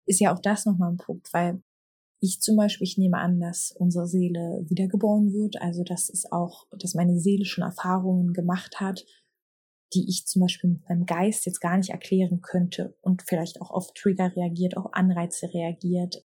ist 0.06 0.20
ja 0.20 0.34
auch 0.34 0.40
das 0.40 0.66
nochmal 0.66 0.92
ein 0.92 0.98
Punkt, 0.98 1.32
weil 1.32 1.62
ich 2.20 2.40
zum 2.40 2.56
Beispiel, 2.56 2.86
ich 2.86 2.96
nehme 2.96 3.18
an, 3.18 3.40
dass 3.40 3.74
unsere 3.76 4.06
Seele 4.06 4.64
wiedergeboren 4.66 5.32
wird, 5.32 5.60
also 5.60 5.82
dass 5.82 6.08
es 6.08 6.30
auch, 6.30 6.66
dass 6.78 6.94
meine 6.94 7.18
Seele 7.18 7.44
schon 7.44 7.64
Erfahrungen 7.64 8.32
gemacht 8.32 8.80
hat, 8.80 9.04
die 9.92 10.06
ich 10.08 10.26
zum 10.26 10.42
Beispiel 10.42 10.70
mit 10.70 10.88
meinem 10.88 11.06
Geist 11.06 11.46
jetzt 11.46 11.60
gar 11.60 11.76
nicht 11.76 11.90
erklären 11.90 12.40
könnte 12.40 12.96
und 13.02 13.22
vielleicht 13.26 13.60
auch 13.60 13.70
auf 13.70 13.92
Trigger 13.94 14.34
reagiert, 14.34 14.76
auf 14.76 14.92
Anreize 14.92 15.52
reagiert, 15.52 16.24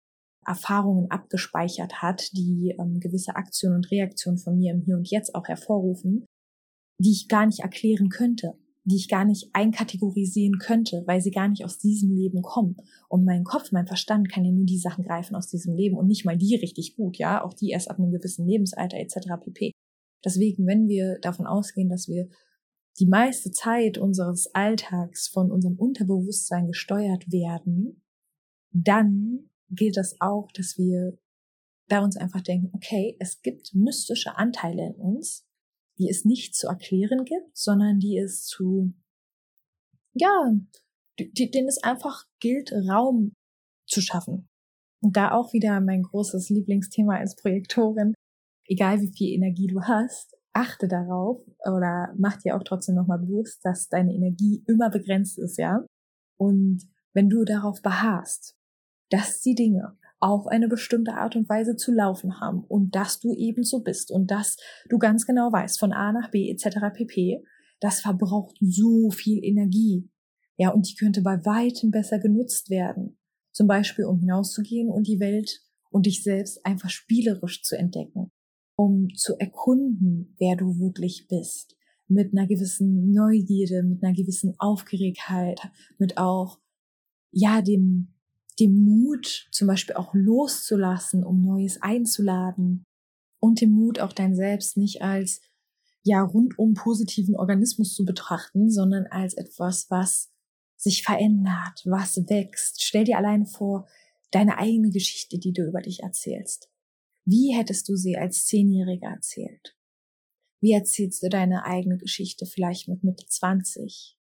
Erfahrungen 0.45 1.09
abgespeichert 1.09 2.01
hat, 2.01 2.31
die 2.33 2.75
ähm, 2.79 2.99
gewisse 2.99 3.35
Aktionen 3.35 3.77
und 3.77 3.91
Reaktionen 3.91 4.37
von 4.37 4.57
mir 4.57 4.73
im 4.73 4.81
Hier 4.81 4.95
und 4.95 5.09
Jetzt 5.09 5.33
auch 5.33 5.47
hervorrufen, 5.47 6.25
die 6.99 7.11
ich 7.11 7.27
gar 7.27 7.45
nicht 7.45 7.59
erklären 7.59 8.09
könnte, 8.09 8.53
die 8.83 8.97
ich 8.97 9.09
gar 9.09 9.25
nicht 9.25 9.49
einkategorisieren 9.53 10.59
könnte, 10.59 11.03
weil 11.07 11.19
sie 11.19 11.31
gar 11.31 11.47
nicht 11.47 11.65
aus 11.65 11.79
diesem 11.79 12.11
Leben 12.11 12.43
kommen. 12.43 12.77
Und 13.09 13.25
mein 13.25 13.43
Kopf, 13.43 13.71
mein 13.71 13.87
Verstand 13.87 14.29
kann 14.29 14.45
ja 14.45 14.51
nur 14.51 14.65
die 14.65 14.77
Sachen 14.77 15.03
greifen 15.03 15.35
aus 15.35 15.47
diesem 15.47 15.75
Leben 15.75 15.97
und 15.97 16.07
nicht 16.07 16.25
mal 16.25 16.37
die 16.37 16.55
richtig 16.55 16.95
gut, 16.95 17.17
ja, 17.17 17.43
auch 17.43 17.53
die 17.53 17.71
erst 17.71 17.89
ab 17.89 17.97
einem 17.97 18.11
gewissen 18.11 18.45
Lebensalter 18.47 18.97
etc. 18.97 19.43
pp. 19.43 19.71
Deswegen, 20.23 20.67
wenn 20.67 20.87
wir 20.87 21.19
davon 21.19 21.47
ausgehen, 21.47 21.89
dass 21.89 22.07
wir 22.07 22.27
die 22.99 23.07
meiste 23.07 23.51
Zeit 23.51 23.97
unseres 23.97 24.47
Alltags 24.53 25.27
von 25.27 25.51
unserem 25.51 25.75
Unterbewusstsein 25.77 26.67
gesteuert 26.67 27.31
werden, 27.31 28.03
dann 28.71 29.49
gilt 29.69 29.97
das 29.97 30.15
auch, 30.21 30.51
dass 30.53 30.77
wir 30.77 31.17
da 31.87 32.03
uns 32.03 32.17
einfach 32.17 32.41
denken, 32.41 32.69
okay, 32.73 33.15
es 33.19 33.41
gibt 33.41 33.73
mystische 33.73 34.37
Anteile 34.37 34.87
in 34.87 34.95
uns, 34.95 35.45
die 35.97 36.09
es 36.09 36.25
nicht 36.25 36.55
zu 36.55 36.67
erklären 36.67 37.25
gibt, 37.25 37.55
sondern 37.55 37.99
die 37.99 38.17
es 38.17 38.45
zu, 38.45 38.93
ja, 40.13 40.51
die, 41.19 41.51
denen 41.51 41.67
es 41.67 41.81
einfach 41.83 42.25
gilt, 42.39 42.71
Raum 42.71 43.33
zu 43.87 44.01
schaffen. 44.01 44.47
Und 45.01 45.15
da 45.15 45.31
auch 45.31 45.53
wieder 45.53 45.79
mein 45.81 46.03
großes 46.03 46.49
Lieblingsthema 46.49 47.17
als 47.17 47.35
Projektorin, 47.35 48.13
egal 48.67 49.01
wie 49.01 49.13
viel 49.15 49.33
Energie 49.33 49.67
du 49.67 49.81
hast, 49.81 50.34
achte 50.55 50.87
darauf 50.87 51.41
oder 51.65 52.13
mach 52.17 52.37
dir 52.37 52.55
auch 52.55 52.63
trotzdem 52.63 52.95
nochmal 52.95 53.19
bewusst, 53.19 53.59
dass 53.63 53.89
deine 53.89 54.13
Energie 54.13 54.63
immer 54.67 54.89
begrenzt 54.89 55.37
ist, 55.37 55.57
ja. 55.57 55.85
Und 56.37 56.83
wenn 57.13 57.29
du 57.29 57.43
darauf 57.43 57.81
beharrst, 57.81 58.55
dass 59.09 59.41
die 59.41 59.55
Dinge 59.55 59.97
auf 60.19 60.47
eine 60.47 60.67
bestimmte 60.67 61.13
Art 61.13 61.35
und 61.35 61.49
Weise 61.49 61.75
zu 61.75 61.91
laufen 61.91 62.39
haben 62.39 62.63
und 62.63 62.95
dass 62.95 63.19
du 63.19 63.33
eben 63.33 63.63
so 63.63 63.81
bist 63.81 64.11
und 64.11 64.31
dass 64.31 64.57
du 64.89 64.97
ganz 64.97 65.25
genau 65.25 65.51
weißt 65.51 65.77
von 65.77 65.93
A 65.93 66.11
nach 66.11 66.31
B 66.31 66.49
etc. 66.49 66.77
pp. 66.93 67.43
Das 67.81 67.99
verbraucht 67.99 68.55
so 68.61 69.11
viel 69.11 69.43
Energie. 69.43 70.09
Ja, 70.57 70.69
und 70.69 70.89
die 70.89 70.95
könnte 70.95 71.21
bei 71.21 71.43
weitem 71.45 71.91
besser 71.91 72.19
genutzt 72.19 72.69
werden. 72.69 73.19
Zum 73.51 73.67
Beispiel, 73.67 74.05
um 74.05 74.19
hinauszugehen 74.19 74.89
und 74.89 75.07
die 75.07 75.19
Welt 75.19 75.61
und 75.89 76.05
dich 76.05 76.23
selbst 76.23 76.65
einfach 76.65 76.89
spielerisch 76.89 77.61
zu 77.61 77.77
entdecken, 77.77 78.31
um 78.75 79.07
zu 79.15 79.37
erkunden, 79.39 80.35
wer 80.37 80.55
du 80.55 80.79
wirklich 80.79 81.27
bist. 81.27 81.75
Mit 82.07 82.33
einer 82.33 82.47
gewissen 82.47 83.11
Neugierde, 83.11 83.83
mit 83.83 84.03
einer 84.03 84.13
gewissen 84.13 84.53
Aufgeregtheit, 84.59 85.59
mit 85.97 86.17
auch, 86.17 86.59
ja, 87.31 87.61
dem, 87.61 88.13
dem 88.59 88.83
Mut, 88.83 89.47
zum 89.51 89.67
Beispiel 89.67 89.95
auch 89.95 90.13
loszulassen, 90.13 91.23
um 91.23 91.41
Neues 91.41 91.81
einzuladen 91.81 92.85
und 93.39 93.61
dem 93.61 93.71
Mut, 93.71 93.99
auch 93.99 94.13
dein 94.13 94.35
Selbst 94.35 94.77
nicht 94.77 95.01
als 95.01 95.41
ja 96.03 96.21
rundum 96.21 96.75
positiven 96.75 97.35
Organismus 97.35 97.95
zu 97.95 98.05
betrachten, 98.05 98.69
sondern 98.69 99.07
als 99.07 99.33
etwas, 99.33 99.89
was 99.89 100.31
sich 100.77 101.03
verändert, 101.03 101.81
was 101.85 102.17
wächst. 102.29 102.83
Stell 102.83 103.05
dir 103.05 103.17
allein 103.17 103.47
vor, 103.47 103.87
deine 104.31 104.57
eigene 104.57 104.91
Geschichte, 104.91 105.39
die 105.39 105.53
du 105.53 105.63
über 105.63 105.81
dich 105.81 106.03
erzählst. 106.03 106.69
Wie 107.25 107.55
hättest 107.55 107.89
du 107.89 107.95
sie 107.95 108.17
als 108.17 108.45
Zehnjähriger 108.45 109.09
erzählt? 109.09 109.75
Wie 110.61 110.73
erzählst 110.73 111.21
du 111.23 111.29
deine 111.29 111.65
eigene 111.65 111.97
Geschichte 111.97 112.45
vielleicht 112.45 112.87
mit 112.87 113.03
Mitte 113.03 113.25
20 113.27 114.15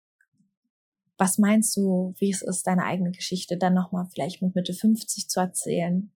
was 1.21 1.37
meinst 1.37 1.77
du, 1.77 2.15
wie 2.17 2.31
es 2.31 2.41
ist, 2.41 2.65
deine 2.65 2.83
eigene 2.83 3.11
Geschichte 3.11 3.55
dann 3.55 3.75
nochmal 3.75 4.07
vielleicht 4.11 4.41
mit 4.41 4.55
Mitte 4.55 4.73
50 4.73 5.29
zu 5.29 5.39
erzählen? 5.39 6.11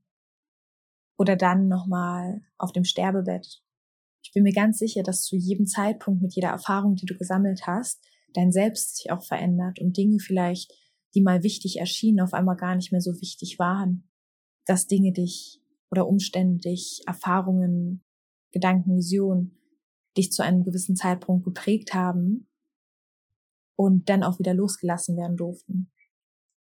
Oder 1.15 1.35
dann 1.35 1.67
nochmal 1.67 2.41
auf 2.57 2.71
dem 2.71 2.85
Sterbebett? 2.85 3.61
Ich 4.23 4.33
bin 4.33 4.41
mir 4.41 4.51
ganz 4.51 4.79
sicher, 4.79 5.03
dass 5.03 5.21
zu 5.21 5.35
jedem 5.35 5.67
Zeitpunkt 5.67 6.23
mit 6.23 6.33
jeder 6.33 6.47
Erfahrung, 6.47 6.95
die 6.95 7.05
du 7.05 7.15
gesammelt 7.15 7.67
hast, 7.67 8.03
dein 8.33 8.51
Selbst 8.51 8.97
sich 8.97 9.11
auch 9.11 9.23
verändert 9.23 9.79
und 9.79 9.95
Dinge 9.95 10.17
vielleicht, 10.17 10.73
die 11.13 11.21
mal 11.21 11.43
wichtig 11.43 11.77
erschienen, 11.77 12.19
auf 12.19 12.33
einmal 12.33 12.57
gar 12.57 12.75
nicht 12.75 12.91
mehr 12.91 13.01
so 13.01 13.13
wichtig 13.21 13.59
waren. 13.59 14.09
Dass 14.65 14.87
Dinge 14.87 15.13
dich 15.13 15.61
oder 15.95 16.07
Umstände 16.07 16.57
dich, 16.69 17.01
Erfahrungen, 17.07 18.03
Gedanken, 18.51 18.97
Visionen 18.97 19.57
dich 20.17 20.31
zu 20.31 20.43
einem 20.43 20.63
gewissen 20.63 20.95
Zeitpunkt 20.97 21.45
geprägt 21.45 21.93
haben 21.93 22.49
und 23.77 24.09
dann 24.09 24.23
auch 24.23 24.39
wieder 24.39 24.53
losgelassen 24.53 25.15
werden 25.15 25.37
durften. 25.37 25.91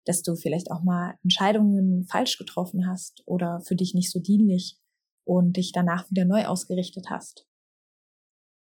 Dass 0.05 0.23
du 0.23 0.35
vielleicht 0.35 0.71
auch 0.71 0.83
mal 0.83 1.15
Entscheidungen 1.23 2.05
falsch 2.05 2.37
getroffen 2.37 2.87
hast 2.87 3.23
oder 3.27 3.63
für 3.63 3.75
dich 3.77 3.95
nicht 3.95 4.11
so 4.11 4.21
dienlich 4.21 4.79
und 5.25 5.57
dich 5.57 5.73
danach 5.73 6.11
wieder 6.11 6.27
neu 6.27 6.45
ausgerichtet 6.45 7.07
hast. 7.09 7.47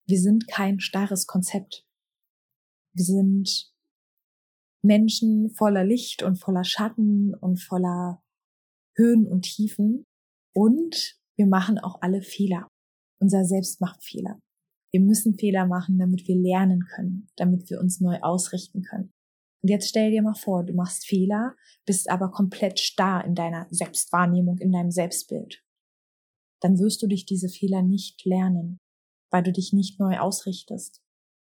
Wir 0.07 0.19
sind 0.19 0.47
kein 0.47 0.79
starres 0.79 1.25
Konzept. 1.25 1.85
Wir 2.93 3.05
sind 3.05 3.71
Menschen 4.81 5.51
voller 5.51 5.85
Licht 5.85 6.23
und 6.23 6.37
voller 6.37 6.63
Schatten 6.63 7.33
und 7.35 7.61
voller 7.61 8.21
Höhen 8.95 9.27
und 9.27 9.43
Tiefen. 9.43 10.05
Und 10.56 11.18
wir 11.38 11.48
machen 11.48 11.79
auch 11.79 12.01
alle 12.01 12.22
Fehler. 12.22 12.68
Unser 13.22 13.46
Selbst 13.46 13.82
macht 13.82 14.03
Fehler. 14.03 14.39
Wir 14.91 15.01
müssen 15.01 15.38
Fehler 15.38 15.68
machen, 15.68 16.00
damit 16.00 16.27
wir 16.27 16.36
lernen 16.36 16.86
können, 16.96 17.27
damit 17.36 17.70
wir 17.70 17.79
uns 17.79 18.00
neu 18.00 18.20
ausrichten 18.22 18.82
können. 18.82 19.12
Und 19.62 19.70
jetzt 19.70 19.89
stell 19.89 20.12
dir 20.12 20.22
mal 20.22 20.36
vor, 20.36 20.63
du 20.63 20.74
machst 20.74 21.06
Fehler, 21.06 21.56
bist 21.86 22.10
aber 22.10 22.32
komplett 22.32 22.79
starr 22.79 23.25
in 23.25 23.36
deiner 23.36 23.68
Selbstwahrnehmung, 23.70 24.58
in 24.58 24.72
deinem 24.72 24.91
Selbstbild. 24.91 25.63
Dann 26.62 26.79
wirst 26.79 27.01
du 27.03 27.08
durch 27.08 27.25
diese 27.25 27.50
Fehler 27.50 27.82
nicht 27.82 28.25
lernen, 28.25 28.79
weil 29.32 29.44
du 29.44 29.51
dich 29.51 29.74
nicht 29.74 30.00
neu 30.00 30.18
ausrichtest. 30.18 31.01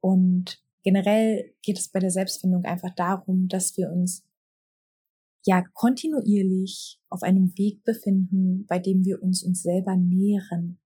Und 0.04 0.62
generell 0.84 1.54
geht 1.62 1.78
es 1.78 1.90
bei 1.90 2.00
der 2.00 2.12
Selbstfindung 2.12 2.66
einfach 2.66 2.94
darum, 2.96 3.48
dass 3.48 3.78
wir 3.78 3.92
uns 3.92 4.26
ja 5.46 5.64
kontinuierlich 5.74 7.00
auf 7.10 7.24
einem 7.24 7.58
Weg 7.58 7.84
befinden, 7.84 8.66
bei 8.68 8.80
dem 8.80 9.04
wir 9.04 9.22
uns 9.22 9.44
uns 9.44 9.64
selber 9.64 9.96
nähren, 9.96 10.80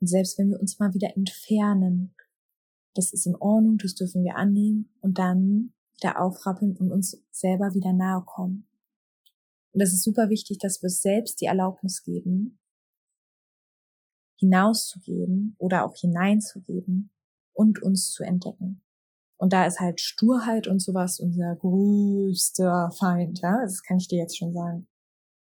Und 0.00 0.06
selbst 0.06 0.38
wenn 0.38 0.50
wir 0.50 0.60
uns 0.60 0.78
mal 0.78 0.94
wieder 0.94 1.14
entfernen, 1.16 2.14
das 2.94 3.12
ist 3.12 3.26
in 3.26 3.36
Ordnung, 3.36 3.78
das 3.78 3.94
dürfen 3.94 4.24
wir 4.24 4.36
annehmen 4.36 4.92
und 5.00 5.18
dann 5.18 5.74
wieder 5.96 6.20
aufrappeln 6.20 6.76
und 6.76 6.90
uns 6.90 7.22
selber 7.30 7.74
wieder 7.74 7.92
nahe 7.92 8.22
kommen. 8.24 8.66
Und 9.72 9.80
es 9.80 9.92
ist 9.92 10.02
super 10.02 10.30
wichtig, 10.30 10.58
dass 10.58 10.82
wir 10.82 10.86
uns 10.86 11.02
selbst 11.02 11.40
die 11.40 11.46
Erlaubnis 11.46 12.02
geben, 12.02 12.58
hinauszugehen 14.38 15.54
oder 15.58 15.84
auch 15.84 15.94
hineinzugeben 15.94 17.10
und 17.52 17.82
uns 17.82 18.10
zu 18.10 18.24
entdecken. 18.24 18.82
Und 19.40 19.54
da 19.54 19.64
ist 19.64 19.80
halt 19.80 20.02
Sturheit 20.02 20.68
und 20.68 20.82
sowas 20.82 21.18
unser 21.18 21.56
größter 21.56 22.90
Feind, 22.90 23.40
ja, 23.40 23.62
das 23.62 23.82
kann 23.82 23.96
ich 23.96 24.06
dir 24.06 24.18
jetzt 24.18 24.36
schon 24.36 24.52
sagen. 24.52 24.86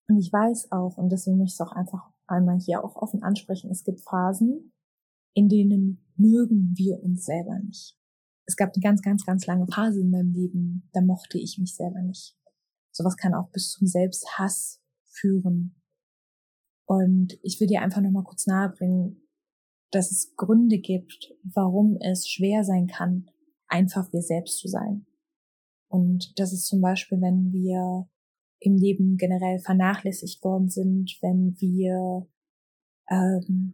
Und 0.08 0.18
ich 0.20 0.32
weiß 0.32 0.72
auch, 0.72 0.98
und 0.98 1.12
deswegen 1.12 1.38
möchte 1.38 1.52
ich 1.52 1.60
es 1.60 1.68
auch 1.68 1.74
einfach 1.74 2.10
einmal 2.26 2.58
hier 2.60 2.82
auch 2.82 2.96
offen 2.96 3.24
ansprechen, 3.24 3.70
es 3.70 3.84
gibt 3.84 4.00
Phasen, 4.00 4.72
in 5.34 5.50
denen 5.50 6.08
mögen 6.16 6.74
wir 6.78 7.04
uns 7.04 7.26
selber 7.26 7.60
nicht. 7.60 7.98
Es 8.46 8.56
gab 8.56 8.74
eine 8.74 8.82
ganz, 8.82 9.02
ganz, 9.02 9.26
ganz 9.26 9.46
lange 9.46 9.68
Phase 9.68 10.00
in 10.00 10.12
meinem 10.12 10.32
Leben, 10.32 10.90
da 10.94 11.02
mochte 11.02 11.38
ich 11.38 11.58
mich 11.60 11.76
selber 11.76 12.02
nicht. 12.02 12.38
Sowas 12.94 13.18
kann 13.18 13.34
auch 13.34 13.50
bis 13.52 13.72
zum 13.72 13.86
Selbsthass 13.86 14.82
führen. 15.08 15.76
Und 16.86 17.38
ich 17.44 17.60
will 17.60 17.68
dir 17.68 17.82
einfach 17.82 18.00
nochmal 18.00 18.24
kurz 18.24 18.48
nahebringen, 18.48 19.28
dass 19.92 20.10
es 20.10 20.36
Gründe 20.38 20.80
gibt, 20.80 21.34
warum 21.44 21.98
es 21.98 22.30
schwer 22.30 22.64
sein 22.64 22.88
kann, 22.88 23.30
einfach 23.70 24.12
wir 24.12 24.22
selbst 24.22 24.60
zu 24.60 24.68
sein. 24.68 25.06
Und 25.88 26.38
das 26.38 26.54
ist 26.54 26.68
zum 26.68 26.82
Beispiel, 26.82 27.22
wenn 27.22 27.52
wir 27.52 28.08
im 28.60 28.76
Leben 28.76 29.18
generell 29.18 29.60
vernachlässigt 29.60 30.44
worden 30.44 30.70
sind, 30.70 31.18
wenn 31.22 31.56
wir 31.60 32.28
ähm, 33.10 33.74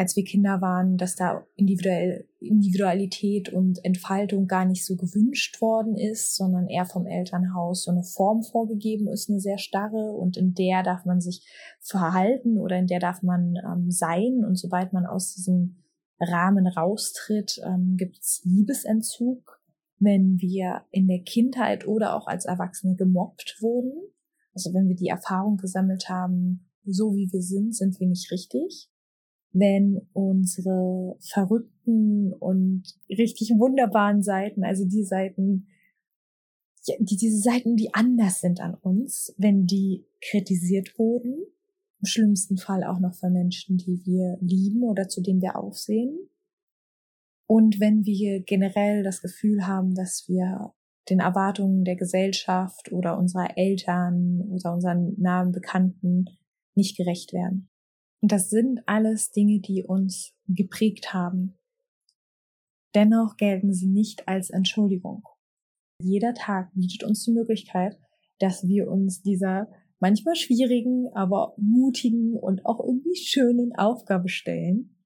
als 0.00 0.16
wir 0.16 0.24
Kinder 0.24 0.62
waren, 0.62 0.96
dass 0.96 1.14
da 1.14 1.46
individuell, 1.56 2.26
Individualität 2.38 3.52
und 3.52 3.84
Entfaltung 3.84 4.46
gar 4.46 4.64
nicht 4.64 4.86
so 4.86 4.96
gewünscht 4.96 5.60
worden 5.60 5.94
ist, 5.94 6.36
sondern 6.36 6.68
eher 6.68 6.86
vom 6.86 7.06
Elternhaus 7.06 7.84
so 7.84 7.90
eine 7.90 8.02
Form 8.02 8.42
vorgegeben 8.42 9.08
ist, 9.08 9.28
eine 9.28 9.40
sehr 9.40 9.58
starre 9.58 10.12
und 10.12 10.38
in 10.38 10.54
der 10.54 10.82
darf 10.82 11.04
man 11.04 11.20
sich 11.20 11.46
verhalten 11.80 12.56
oder 12.56 12.78
in 12.78 12.86
der 12.86 12.98
darf 12.98 13.22
man 13.22 13.56
ähm, 13.56 13.90
sein 13.90 14.42
und 14.42 14.56
sobald 14.56 14.94
man 14.94 15.04
aus 15.04 15.34
diesem 15.34 15.79
Rahmen 16.20 16.66
raustritt, 16.66 17.60
ähm, 17.64 17.96
gibt 17.96 18.18
es 18.18 18.42
Liebesentzug. 18.44 19.60
Wenn 19.98 20.40
wir 20.40 20.82
in 20.90 21.08
der 21.08 21.22
Kindheit 21.22 21.86
oder 21.86 22.14
auch 22.16 22.26
als 22.26 22.46
Erwachsene 22.46 22.96
gemobbt 22.96 23.58
wurden, 23.60 23.92
also 24.54 24.72
wenn 24.72 24.88
wir 24.88 24.96
die 24.96 25.08
Erfahrung 25.08 25.56
gesammelt 25.56 26.08
haben, 26.08 26.70
so 26.84 27.14
wie 27.14 27.30
wir 27.32 27.42
sind, 27.42 27.74
sind 27.76 28.00
wir 28.00 28.06
nicht 28.06 28.30
richtig 28.30 28.90
wenn 29.52 30.00
unsere 30.12 31.16
verrückten 31.20 32.32
und 32.32 32.84
richtig 33.08 33.50
wunderbaren 33.56 34.22
Seiten, 34.22 34.64
also 34.64 34.84
die 34.84 35.04
Seiten, 35.04 35.66
die, 36.86 37.16
diese 37.16 37.38
Seiten, 37.38 37.76
die 37.76 37.92
anders 37.92 38.40
sind 38.40 38.60
an 38.60 38.74
uns, 38.74 39.34
wenn 39.38 39.66
die 39.66 40.06
kritisiert 40.20 40.98
wurden, 40.98 41.44
im 42.00 42.06
schlimmsten 42.06 42.56
Fall 42.56 42.84
auch 42.84 42.98
noch 42.98 43.14
von 43.14 43.32
Menschen, 43.32 43.76
die 43.76 44.00
wir 44.04 44.38
lieben 44.40 44.82
oder 44.82 45.08
zu 45.08 45.20
denen 45.22 45.40
wir 45.40 45.56
aufsehen. 45.56 46.18
Und 47.46 47.80
wenn 47.80 48.04
wir 48.04 48.42
generell 48.42 49.02
das 49.02 49.22
Gefühl 49.22 49.66
haben, 49.66 49.94
dass 49.94 50.24
wir 50.28 50.72
den 51.08 51.20
Erwartungen 51.20 51.84
der 51.84 51.96
Gesellschaft 51.96 52.92
oder 52.92 53.18
unserer 53.18 53.56
Eltern 53.56 54.42
oder 54.50 54.72
unseren 54.72 55.14
nahen 55.18 55.52
Bekannten 55.52 56.26
nicht 56.74 56.96
gerecht 56.96 57.32
werden. 57.32 57.68
Und 58.22 58.32
das 58.32 58.50
sind 58.50 58.82
alles 58.86 59.32
Dinge, 59.32 59.60
die 59.60 59.82
uns 59.82 60.34
geprägt 60.46 61.12
haben. 61.12 61.58
Dennoch 62.94 63.36
gelten 63.36 63.72
sie 63.72 63.86
nicht 63.86 64.28
als 64.28 64.50
Entschuldigung. 64.50 65.24
Jeder 66.02 66.34
Tag 66.34 66.70
bietet 66.74 67.04
uns 67.04 67.24
die 67.24 67.32
Möglichkeit, 67.32 67.98
dass 68.38 68.66
wir 68.66 68.90
uns 68.90 69.22
dieser 69.22 69.68
manchmal 70.00 70.34
schwierigen, 70.34 71.08
aber 71.14 71.54
mutigen 71.56 72.34
und 72.36 72.66
auch 72.66 72.80
irgendwie 72.80 73.16
schönen 73.16 73.74
Aufgabe 73.76 74.28
stellen, 74.28 74.96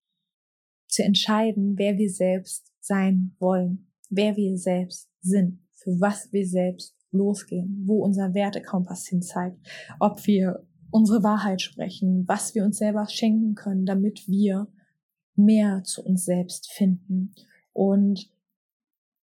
zu 0.89 1.03
entscheiden, 1.03 1.75
wer 1.77 1.99
wir 1.99 2.11
selbst 2.11 2.73
sein 2.81 3.35
wollen, 3.39 3.91
wer 4.11 4.37
wir 4.37 4.57
selbst 4.57 5.11
sind, 5.21 5.61
für 5.73 6.01
was 6.01 6.33
wir 6.33 6.47
selbst 6.47 6.97
losgehen, 7.11 7.83
wo 7.87 8.03
unser 8.03 8.35
Wertekompass 8.35 9.07
hin 9.09 9.23
zeigt, 9.23 9.59
ob 10.01 10.27
wir 10.27 10.67
unsere 10.91 11.23
Wahrheit 11.23 11.61
sprechen, 11.61 12.25
was 12.29 12.55
wir 12.55 12.65
uns 12.65 12.79
selber 12.79 13.09
schenken 13.09 13.55
können, 13.55 13.87
damit 13.87 14.29
wir 14.29 14.69
mehr 15.35 15.83
zu 15.85 16.05
uns 16.05 16.25
selbst 16.25 16.71
finden. 16.73 17.35
Und 17.73 18.31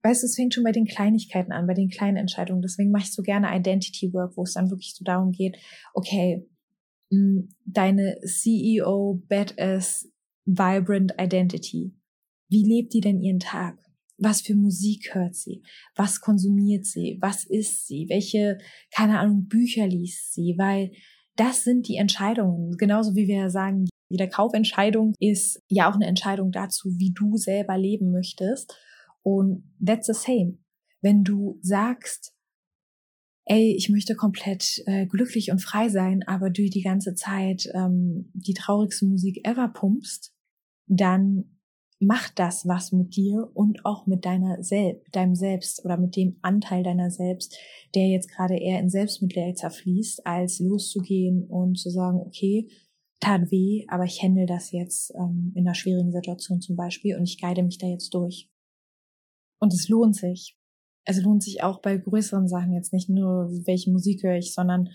weißt 0.04 0.24
du, 0.24 0.26
es 0.26 0.36
fängt 0.36 0.54
schon 0.54 0.64
bei 0.64 0.72
den 0.72 0.86
Kleinigkeiten 0.86 1.52
an, 1.52 1.68
bei 1.68 1.74
den 1.74 1.90
kleinen 1.90 2.18
Entscheidungen. 2.18 2.62
Deswegen 2.62 2.92
mache 2.92 3.04
ich 3.04 3.14
so 3.14 3.22
gerne 3.24 3.56
Identity 3.56 4.14
Work, 4.14 4.38
wo 4.38 4.44
es 4.44 4.54
dann 4.54 4.70
wirklich 4.70 4.94
so 4.96 5.04
darum 5.04 5.32
geht, 5.32 5.58
okay, 5.94 6.48
mm, 7.12 7.42
deine 7.66 8.20
CEO 8.26 9.22
Badass 9.28 10.10
Vibrant 10.46 11.14
Identity. 11.20 11.94
Wie 12.50 12.64
lebt 12.64 12.94
die 12.94 13.02
denn 13.02 13.20
ihren 13.20 13.40
Tag? 13.40 13.78
Was 14.18 14.42
für 14.42 14.56
Musik 14.56 15.14
hört 15.14 15.36
sie? 15.36 15.62
Was 15.96 16.22
konsumiert 16.22 16.86
sie? 16.86 17.18
Was 17.22 17.44
isst 17.44 17.86
sie? 17.86 18.08
Welche, 18.10 18.58
keine 18.92 19.20
Ahnung, 19.20 19.48
Bücher 19.48 19.86
liest 19.86 20.34
sie? 20.34 20.56
Weil 20.58 20.92
das 21.36 21.64
sind 21.64 21.88
die 21.88 21.98
Entscheidungen. 21.98 22.78
Genauso 22.78 23.16
wie 23.16 23.28
wir 23.28 23.50
sagen, 23.50 23.88
jede 24.10 24.28
Kaufentscheidung 24.28 25.14
ist 25.20 25.62
ja 25.70 25.90
auch 25.90 25.96
eine 25.96 26.08
Entscheidung 26.08 26.52
dazu, 26.52 26.90
wie 26.98 27.12
du 27.14 27.38
selber 27.38 27.78
leben 27.78 28.12
möchtest. 28.12 28.76
Und 29.28 29.66
that's 29.86 30.08
the 30.08 30.14
same. 30.14 30.58
Wenn 31.02 31.26
du 31.26 31.60
sagst, 31.62 32.34
ey, 33.44 33.76
ich 33.76 33.90
möchte 33.90 34.16
komplett 34.16 34.82
äh, 34.86 35.06
glücklich 35.06 35.52
und 35.52 35.62
frei 35.62 35.90
sein, 35.90 36.24
aber 36.26 36.50
du 36.50 36.64
die 36.70 36.82
ganze 36.82 37.14
Zeit 37.14 37.70
ähm, 37.74 38.32
die 38.34 38.54
traurigste 38.54 39.06
Musik 39.06 39.46
ever 39.46 39.68
pumpst, 39.68 40.34
dann 40.86 41.58
macht 42.00 42.40
das 42.40 42.70
was 42.70 42.94
mit 42.94 43.18
dir 43.18 43.52
und 43.54 43.86
auch 43.86 44.08
mit 44.08 44.24
deiner 44.24 44.64
Selbst, 44.64 45.14
deinem 45.14 45.36
Selbst 45.36 45.84
oder 45.84 45.98
mit 45.98 46.16
dem 46.16 46.38
Anteil 46.42 46.84
deiner 46.84 47.12
Selbst, 47.12 47.58
der 47.96 48.08
jetzt 48.08 48.32
gerade 48.32 48.58
eher 48.58 48.80
in 48.80 48.90
Selbstmitleid 48.90 49.58
zerfließt, 49.58 50.26
als 50.26 50.60
loszugehen 50.60 51.44
und 51.50 51.78
zu 51.78 51.90
sagen, 51.90 52.22
okay, 52.22 52.70
tat 53.20 53.52
weh, 53.52 53.84
aber 53.90 54.06
ich 54.06 54.24
handle 54.24 54.46
das 54.46 54.72
jetzt 54.72 55.14
ähm, 55.16 55.52
in 55.54 55.68
einer 55.68 55.76
schwierigen 55.76 56.14
Situation 56.14 56.62
zum 56.62 56.78
Beispiel 56.78 57.18
und 57.18 57.26
ich 57.26 57.42
guide 57.42 57.64
mich 57.64 57.78
da 57.78 57.88
jetzt 57.88 58.14
durch. 58.14 58.50
Und 59.60 59.74
es 59.74 59.90
lohnt 59.90 60.16
sich. 60.16 60.58
Es 61.06 61.22
lohnt 61.22 61.44
sich 61.44 61.64
auch 61.64 61.82
bei 61.82 61.98
größeren 61.98 62.48
Sachen 62.48 62.74
jetzt 62.74 62.94
nicht 62.94 63.10
nur, 63.10 63.50
welche 63.66 63.92
Musik 63.92 64.24
höre 64.24 64.38
ich, 64.38 64.54
sondern 64.54 64.90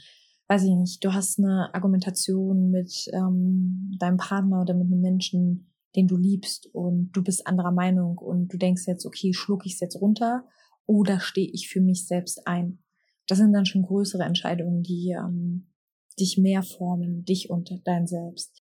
weiß 0.49 0.65
ich 0.65 0.75
nicht, 0.75 1.03
du 1.05 1.15
hast 1.15 1.39
eine 1.39 1.75
Argumentation 1.75 2.71
mit 2.71 3.09
ähm, 3.13 3.97
deinem 3.99 4.19
Partner 4.19 4.61
oder 4.61 4.75
mit 4.75 4.87
einem 4.87 5.01
Menschen, 5.01 5.73
den 5.97 6.09
du 6.09 6.17
liebst 6.17 6.69
und 6.75 7.11
du 7.13 7.23
bist 7.23 7.47
anderer 7.47 7.73
Meinung 7.73 8.19
und 8.19 8.53
du 8.53 8.59
denkst 8.59 8.87
jetzt, 8.87 9.07
okay, 9.07 9.33
schluck 9.33 9.65
ich 9.65 9.75
es 9.75 9.81
jetzt 9.81 10.01
runter 10.01 10.45
oder 10.87 11.21
stehe 11.21 11.51
ich 11.51 11.69
für 11.69 11.81
mich 11.81 12.07
selbst 12.07 12.47
ein? 12.47 12.79
Das 13.27 13.39
sind 13.39 13.53
dann 13.53 13.67
schon 13.67 13.83
größere 13.83 14.25
Entscheidungen, 14.25 14.83
die 14.83 15.15
ähm, 15.19 15.69
dich 16.19 16.37
mehr 16.37 16.63
formen, 16.63 17.25
dich 17.25 17.49
und 17.49 17.71
dein 17.85 18.07
Selbst. 18.07 18.63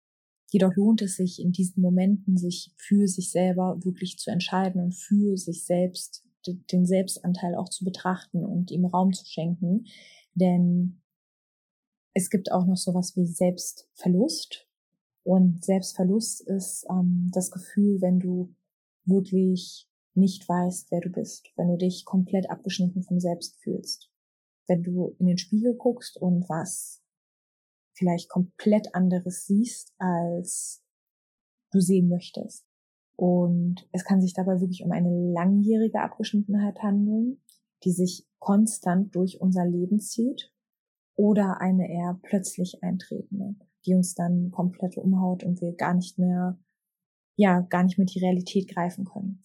Jedoch 0.52 0.76
lohnt 0.76 1.02
es 1.02 1.16
sich 1.16 1.42
in 1.42 1.54
diesen 1.54 1.82
Momenten, 1.82 2.38
sich 2.38 2.74
für 2.76 3.08
sich 3.08 3.32
selber 3.32 3.78
wirklich 3.84 4.18
zu 4.18 4.32
entscheiden 4.32 4.82
und 4.82 4.94
für 4.94 5.38
sich 5.38 5.64
selbst 5.64 6.26
den 6.46 6.86
Selbstanteil 6.86 7.56
auch 7.56 7.70
zu 7.70 7.86
betrachten 7.86 8.44
und 8.44 8.70
ihm 8.70 8.86
Raum 8.86 9.14
zu 9.14 9.26
schenken. 9.26 9.86
Denn 10.34 11.02
es 12.14 12.30
gibt 12.30 12.52
auch 12.52 12.66
noch 12.66 12.76
sowas 12.76 13.16
wie 13.16 13.26
Selbstverlust. 13.26 14.68
Und 15.24 15.64
Selbstverlust 15.64 16.42
ist 16.42 16.86
ähm, 16.90 17.30
das 17.32 17.50
Gefühl, 17.52 18.02
wenn 18.02 18.20
du 18.20 18.54
wirklich 19.06 19.88
nicht 20.16 20.50
weißt, 20.50 20.92
wer 20.92 21.00
du 21.00 21.10
bist, 21.10 21.48
wenn 21.56 21.70
du 21.70 21.78
dich 21.78 22.04
komplett 22.04 22.50
abgeschnitten 22.50 23.04
vom 23.04 23.22
Selbst 23.22 23.56
fühlst, 23.62 24.12
wenn 24.68 24.84
du 24.84 25.16
in 25.20 25.28
den 25.28 25.38
Spiegel 25.38 25.76
guckst 25.76 26.18
und 26.18 26.50
was 26.50 27.01
vielleicht 28.02 28.30
komplett 28.30 28.96
anderes 28.96 29.46
siehst, 29.46 29.94
als 30.00 30.84
du 31.72 31.80
sehen 31.80 32.10
möchtest. 32.10 32.66
Und 33.16 33.88
es 33.92 34.04
kann 34.04 34.22
sich 34.22 34.34
dabei 34.34 34.60
wirklich 34.60 34.84
um 34.84 34.92
eine 34.92 35.32
langjährige 35.32 36.02
Abgeschnittenheit 36.02 36.82
handeln, 36.82 37.42
die 37.84 37.92
sich 37.92 38.28
konstant 38.40 39.16
durch 39.16 39.40
unser 39.40 39.66
Leben 39.66 40.00
zieht 40.00 40.52
oder 41.16 41.62
eine 41.62 41.88
eher 41.88 42.20
plötzlich 42.24 42.82
eintretende 42.82 43.56
die 43.86 43.96
uns 43.96 44.14
dann 44.14 44.52
komplett 44.52 44.98
umhaut 44.98 45.44
und 45.44 45.62
wir 45.62 45.74
gar 45.74 45.94
nicht 45.94 46.18
mehr, 46.18 46.60
ja, 47.36 47.62
gar 47.62 47.84
nicht 47.84 47.98
mehr 47.98 48.06
die 48.06 48.20
Realität 48.20 48.70
greifen 48.70 49.06
können. 49.06 49.44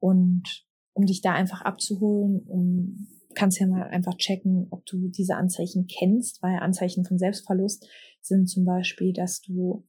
Und 0.00 0.66
um 0.94 1.06
dich 1.06 1.20
da 1.20 1.32
einfach 1.32 1.62
abzuholen, 1.62 2.42
um 2.46 3.08
kannst 3.34 3.60
ja 3.60 3.66
mal 3.66 3.84
einfach 3.84 4.16
checken, 4.16 4.66
ob 4.70 4.84
du 4.86 5.08
diese 5.08 5.36
Anzeichen 5.36 5.86
kennst, 5.86 6.42
weil 6.42 6.58
Anzeichen 6.58 7.04
von 7.04 7.18
Selbstverlust 7.18 7.88
sind 8.20 8.48
zum 8.48 8.64
Beispiel, 8.64 9.12
dass 9.12 9.40
du 9.40 9.84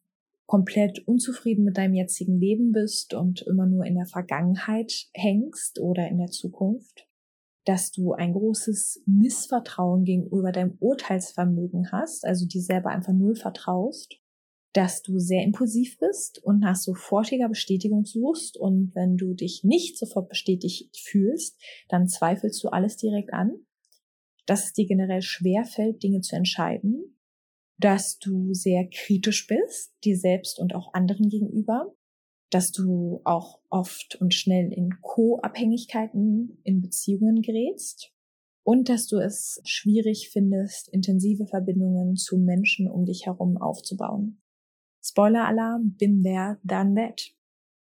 komplett 0.45 1.07
unzufrieden 1.07 1.63
mit 1.63 1.77
deinem 1.77 1.95
jetzigen 1.95 2.39
Leben 2.39 2.71
bist 2.71 3.13
und 3.13 3.41
immer 3.43 3.65
nur 3.65 3.85
in 3.85 3.95
der 3.95 4.05
Vergangenheit 4.05 5.07
hängst 5.13 5.79
oder 5.79 6.07
in 6.07 6.17
der 6.17 6.27
Zukunft, 6.27 7.07
dass 7.65 7.91
du 7.91 8.13
ein 8.13 8.33
großes 8.33 9.03
Missvertrauen 9.07 10.03
gegenüber 10.03 10.51
deinem 10.51 10.77
Urteilsvermögen 10.79 11.91
hast, 11.91 12.25
also 12.25 12.45
dir 12.45 12.61
selber 12.61 12.89
einfach 12.89 13.13
null 13.13 13.35
vertraust, 13.35 14.19
dass 14.75 15.01
du 15.01 15.19
sehr 15.19 15.43
impulsiv 15.43 15.97
bist 15.99 16.43
und 16.43 16.59
nach 16.59 16.75
sofortiger 16.75 17.49
Bestätigung 17.49 18.05
suchst 18.05 18.57
und 18.57 18.93
wenn 18.93 19.17
du 19.17 19.33
dich 19.33 19.63
nicht 19.63 19.97
sofort 19.97 20.29
bestätigt 20.29 20.97
fühlst, 20.97 21.59
dann 21.89 22.07
zweifelst 22.07 22.63
du 22.63 22.69
alles 22.69 22.97
direkt 22.97 23.33
an, 23.33 23.53
dass 24.45 24.65
es 24.65 24.73
dir 24.73 24.85
generell 24.85 25.21
schwer 25.21 25.65
fällt, 25.65 26.03
Dinge 26.03 26.21
zu 26.21 26.35
entscheiden 26.35 27.15
dass 27.77 28.19
du 28.19 28.53
sehr 28.53 28.87
kritisch 28.87 29.47
bist, 29.47 29.93
dir 30.03 30.17
selbst 30.17 30.59
und 30.59 30.75
auch 30.75 30.93
anderen 30.93 31.29
gegenüber, 31.29 31.93
dass 32.49 32.71
du 32.71 33.21
auch 33.25 33.59
oft 33.69 34.15
und 34.15 34.33
schnell 34.33 34.71
in 34.71 35.01
Co-Abhängigkeiten 35.01 36.59
in 36.63 36.81
Beziehungen 36.81 37.41
gerätst 37.41 38.13
und 38.63 38.87
dass 38.87 39.07
du 39.07 39.17
es 39.17 39.61
schwierig 39.65 40.29
findest, 40.29 40.87
intensive 40.89 41.47
Verbindungen 41.47 42.15
zu 42.15 42.37
Menschen 42.37 42.89
um 42.89 43.05
dich 43.05 43.25
herum 43.25 43.57
aufzubauen. 43.57 44.41
Spoiler-Alarm, 45.15 45.95
bin 45.97 46.23
there, 46.23 46.59
done 46.63 46.93
that. 46.95 47.33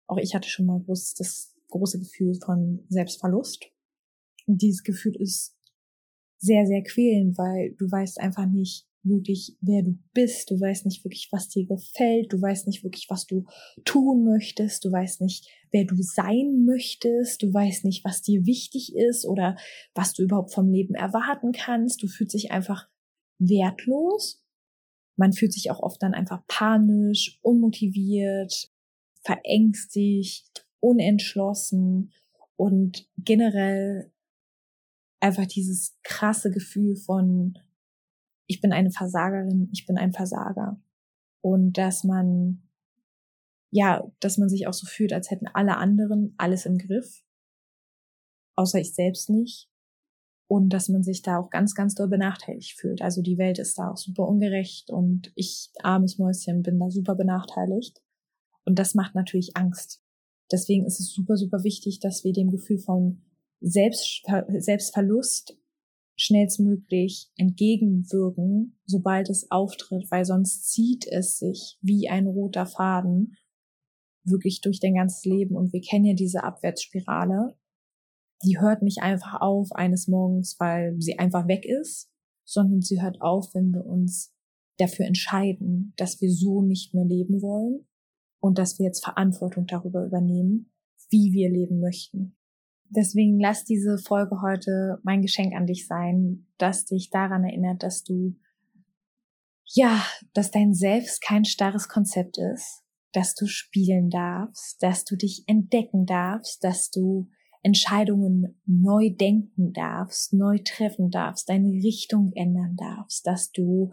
Auch 0.06 0.18
ich 0.18 0.36
hatte 0.36 0.48
schon 0.48 0.66
mal 0.66 0.80
groß, 0.80 1.14
das 1.14 1.52
große 1.68 1.98
Gefühl 1.98 2.34
von 2.44 2.84
Selbstverlust. 2.88 3.66
Und 4.46 4.62
dieses 4.62 4.84
Gefühl 4.84 5.16
ist 5.16 5.56
sehr, 6.38 6.64
sehr 6.66 6.84
quälend, 6.84 7.36
weil 7.36 7.74
du 7.76 7.90
weißt 7.90 8.20
einfach 8.20 8.46
nicht, 8.46 8.86
wirklich, 9.04 9.56
wer 9.60 9.82
du 9.82 9.98
bist. 10.12 10.50
Du 10.50 10.60
weißt 10.60 10.86
nicht 10.86 11.04
wirklich, 11.04 11.28
was 11.30 11.48
dir 11.48 11.66
gefällt. 11.66 12.32
Du 12.32 12.40
weißt 12.40 12.66
nicht 12.66 12.84
wirklich, 12.84 13.06
was 13.10 13.26
du 13.26 13.44
tun 13.84 14.24
möchtest. 14.24 14.84
Du 14.84 14.90
weißt 14.90 15.20
nicht, 15.20 15.46
wer 15.70 15.84
du 15.84 15.96
sein 15.98 16.64
möchtest. 16.64 17.42
Du 17.42 17.52
weißt 17.52 17.84
nicht, 17.84 18.04
was 18.04 18.22
dir 18.22 18.46
wichtig 18.46 18.94
ist 18.94 19.26
oder 19.26 19.56
was 19.94 20.12
du 20.12 20.22
überhaupt 20.22 20.54
vom 20.54 20.70
Leben 20.70 20.94
erwarten 20.94 21.52
kannst. 21.52 22.02
Du 22.02 22.06
fühlst 22.06 22.34
dich 22.34 22.50
einfach 22.50 22.88
wertlos. 23.38 24.43
Man 25.16 25.32
fühlt 25.32 25.52
sich 25.52 25.70
auch 25.70 25.80
oft 25.80 26.02
dann 26.02 26.14
einfach 26.14 26.46
panisch, 26.46 27.38
unmotiviert, 27.42 28.70
verängstigt, 29.22 30.66
unentschlossen 30.80 32.12
und 32.56 33.08
generell 33.16 34.12
einfach 35.20 35.46
dieses 35.46 35.96
krasse 36.02 36.50
Gefühl 36.50 36.96
von 36.96 37.58
ich 38.46 38.60
bin 38.60 38.72
eine 38.72 38.90
Versagerin, 38.90 39.70
ich 39.72 39.86
bin 39.86 39.96
ein 39.96 40.12
Versager. 40.12 40.80
Und 41.40 41.78
dass 41.78 42.04
man, 42.04 42.62
ja, 43.70 44.10
dass 44.20 44.38
man 44.38 44.48
sich 44.48 44.66
auch 44.66 44.72
so 44.72 44.86
fühlt, 44.86 45.12
als 45.12 45.30
hätten 45.30 45.46
alle 45.46 45.76
anderen 45.76 46.34
alles 46.36 46.66
im 46.66 46.78
Griff, 46.78 47.24
außer 48.56 48.78
ich 48.78 48.94
selbst 48.94 49.30
nicht. 49.30 49.70
Und 50.46 50.70
dass 50.70 50.88
man 50.88 51.02
sich 51.02 51.22
da 51.22 51.38
auch 51.38 51.50
ganz, 51.50 51.74
ganz 51.74 51.94
doll 51.94 52.08
benachteiligt 52.08 52.78
fühlt. 52.78 53.00
Also 53.00 53.22
die 53.22 53.38
Welt 53.38 53.58
ist 53.58 53.78
da 53.78 53.90
auch 53.90 53.96
super 53.96 54.28
ungerecht 54.28 54.90
und 54.90 55.32
ich, 55.34 55.70
armes 55.82 56.18
Mäuschen, 56.18 56.62
bin 56.62 56.78
da 56.78 56.90
super 56.90 57.14
benachteiligt. 57.14 58.02
Und 58.64 58.78
das 58.78 58.94
macht 58.94 59.14
natürlich 59.14 59.56
Angst. 59.56 60.02
Deswegen 60.52 60.84
ist 60.84 61.00
es 61.00 61.12
super, 61.12 61.36
super 61.36 61.64
wichtig, 61.64 62.00
dass 62.00 62.24
wir 62.24 62.32
dem 62.32 62.50
Gefühl 62.50 62.78
von 62.78 63.22
Selbstver 63.60 64.46
Selbstverlust 64.58 65.56
schnellstmöglich 66.16 67.30
entgegenwirken, 67.36 68.78
sobald 68.86 69.30
es 69.30 69.50
auftritt, 69.50 70.10
weil 70.10 70.24
sonst 70.24 70.70
zieht 70.70 71.06
es 71.06 71.38
sich 71.38 71.78
wie 71.80 72.08
ein 72.08 72.26
roter 72.26 72.66
Faden 72.66 73.36
wirklich 74.24 74.60
durch 74.60 74.80
dein 74.80 74.94
ganzes 74.94 75.24
Leben. 75.24 75.56
Und 75.56 75.72
wir 75.72 75.80
kennen 75.80 76.04
ja 76.04 76.14
diese 76.14 76.44
Abwärtsspirale. 76.44 77.56
Die 78.44 78.58
hört 78.60 78.82
nicht 78.82 79.02
einfach 79.02 79.40
auf 79.40 79.72
eines 79.72 80.08
Morgens, 80.08 80.56
weil 80.58 80.96
sie 81.00 81.18
einfach 81.18 81.48
weg 81.48 81.64
ist, 81.64 82.10
sondern 82.44 82.82
sie 82.82 83.00
hört 83.00 83.20
auf, 83.20 83.54
wenn 83.54 83.72
wir 83.72 83.86
uns 83.86 84.34
dafür 84.78 85.06
entscheiden, 85.06 85.94
dass 85.96 86.20
wir 86.20 86.30
so 86.30 86.62
nicht 86.62 86.94
mehr 86.94 87.04
leben 87.04 87.40
wollen 87.42 87.86
und 88.40 88.58
dass 88.58 88.78
wir 88.78 88.86
jetzt 88.86 89.04
Verantwortung 89.04 89.66
darüber 89.66 90.04
übernehmen, 90.04 90.72
wie 91.10 91.32
wir 91.32 91.48
leben 91.48 91.80
möchten. 91.80 92.36
Deswegen 92.90 93.40
lass 93.40 93.64
diese 93.64 93.98
Folge 93.98 94.42
heute 94.42 94.98
mein 95.02 95.22
Geschenk 95.22 95.54
an 95.54 95.66
dich 95.66 95.86
sein, 95.86 96.46
das 96.58 96.84
dich 96.84 97.10
daran 97.10 97.44
erinnert, 97.44 97.82
dass 97.82 98.04
du, 98.04 98.36
ja, 99.64 100.04
dass 100.34 100.50
dein 100.50 100.74
Selbst 100.74 101.22
kein 101.22 101.44
starres 101.44 101.88
Konzept 101.88 102.38
ist, 102.38 102.82
dass 103.12 103.34
du 103.34 103.46
spielen 103.46 104.10
darfst, 104.10 104.82
dass 104.82 105.04
du 105.04 105.16
dich 105.16 105.44
entdecken 105.46 106.04
darfst, 106.04 106.62
dass 106.62 106.90
du 106.90 107.28
Entscheidungen 107.64 108.60
neu 108.66 109.10
denken 109.10 109.72
darfst, 109.72 110.34
neu 110.34 110.58
treffen 110.62 111.10
darfst, 111.10 111.48
deine 111.48 111.70
Richtung 111.70 112.30
ändern 112.34 112.76
darfst, 112.76 113.26
dass 113.26 113.52
du 113.52 113.90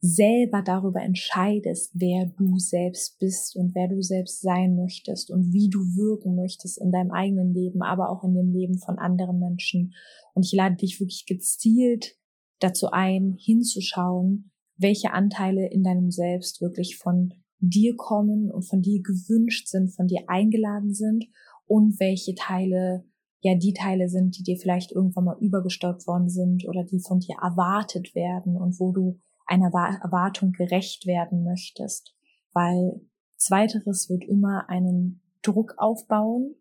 selber 0.00 0.62
darüber 0.62 1.02
entscheidest, 1.02 1.90
wer 1.94 2.26
du 2.26 2.58
selbst 2.58 3.18
bist 3.18 3.56
und 3.56 3.74
wer 3.74 3.88
du 3.88 4.02
selbst 4.02 4.40
sein 4.40 4.76
möchtest 4.76 5.30
und 5.30 5.52
wie 5.52 5.68
du 5.68 5.80
wirken 5.80 6.36
möchtest 6.36 6.80
in 6.80 6.92
deinem 6.92 7.10
eigenen 7.10 7.52
Leben, 7.52 7.82
aber 7.82 8.08
auch 8.08 8.22
in 8.24 8.34
dem 8.34 8.52
Leben 8.52 8.78
von 8.78 8.98
anderen 8.98 9.40
Menschen. 9.40 9.94
Und 10.34 10.44
ich 10.44 10.52
lade 10.52 10.76
dich 10.76 11.00
wirklich 11.00 11.26
gezielt 11.26 12.16
dazu 12.60 12.90
ein, 12.90 13.36
hinzuschauen, 13.36 14.52
welche 14.76 15.12
Anteile 15.12 15.68
in 15.68 15.82
deinem 15.82 16.12
Selbst 16.12 16.60
wirklich 16.60 16.96
von 16.98 17.34
dir 17.58 17.96
kommen 17.96 18.50
und 18.50 18.62
von 18.62 18.82
dir 18.82 19.02
gewünscht 19.02 19.68
sind, 19.68 19.90
von 19.90 20.06
dir 20.06 20.24
eingeladen 20.28 20.94
sind 20.94 21.26
und 21.72 21.98
welche 22.00 22.34
Teile 22.34 23.02
ja 23.40 23.54
die 23.54 23.72
Teile 23.72 24.10
sind, 24.10 24.36
die 24.36 24.42
dir 24.42 24.58
vielleicht 24.58 24.92
irgendwann 24.92 25.24
mal 25.24 25.38
übergestülpt 25.40 26.06
worden 26.06 26.28
sind 26.28 26.68
oder 26.68 26.84
die 26.84 27.00
von 27.00 27.18
dir 27.18 27.36
erwartet 27.40 28.14
werden 28.14 28.58
und 28.58 28.78
wo 28.78 28.92
du 28.92 29.18
einer 29.46 29.72
Erwartung 29.72 30.52
gerecht 30.52 31.06
werden 31.06 31.44
möchtest, 31.44 32.14
weil 32.52 33.00
zweiteres 33.38 34.10
wird 34.10 34.22
immer 34.22 34.68
einen 34.68 35.22
Druck 35.40 35.72
aufbauen 35.78 36.56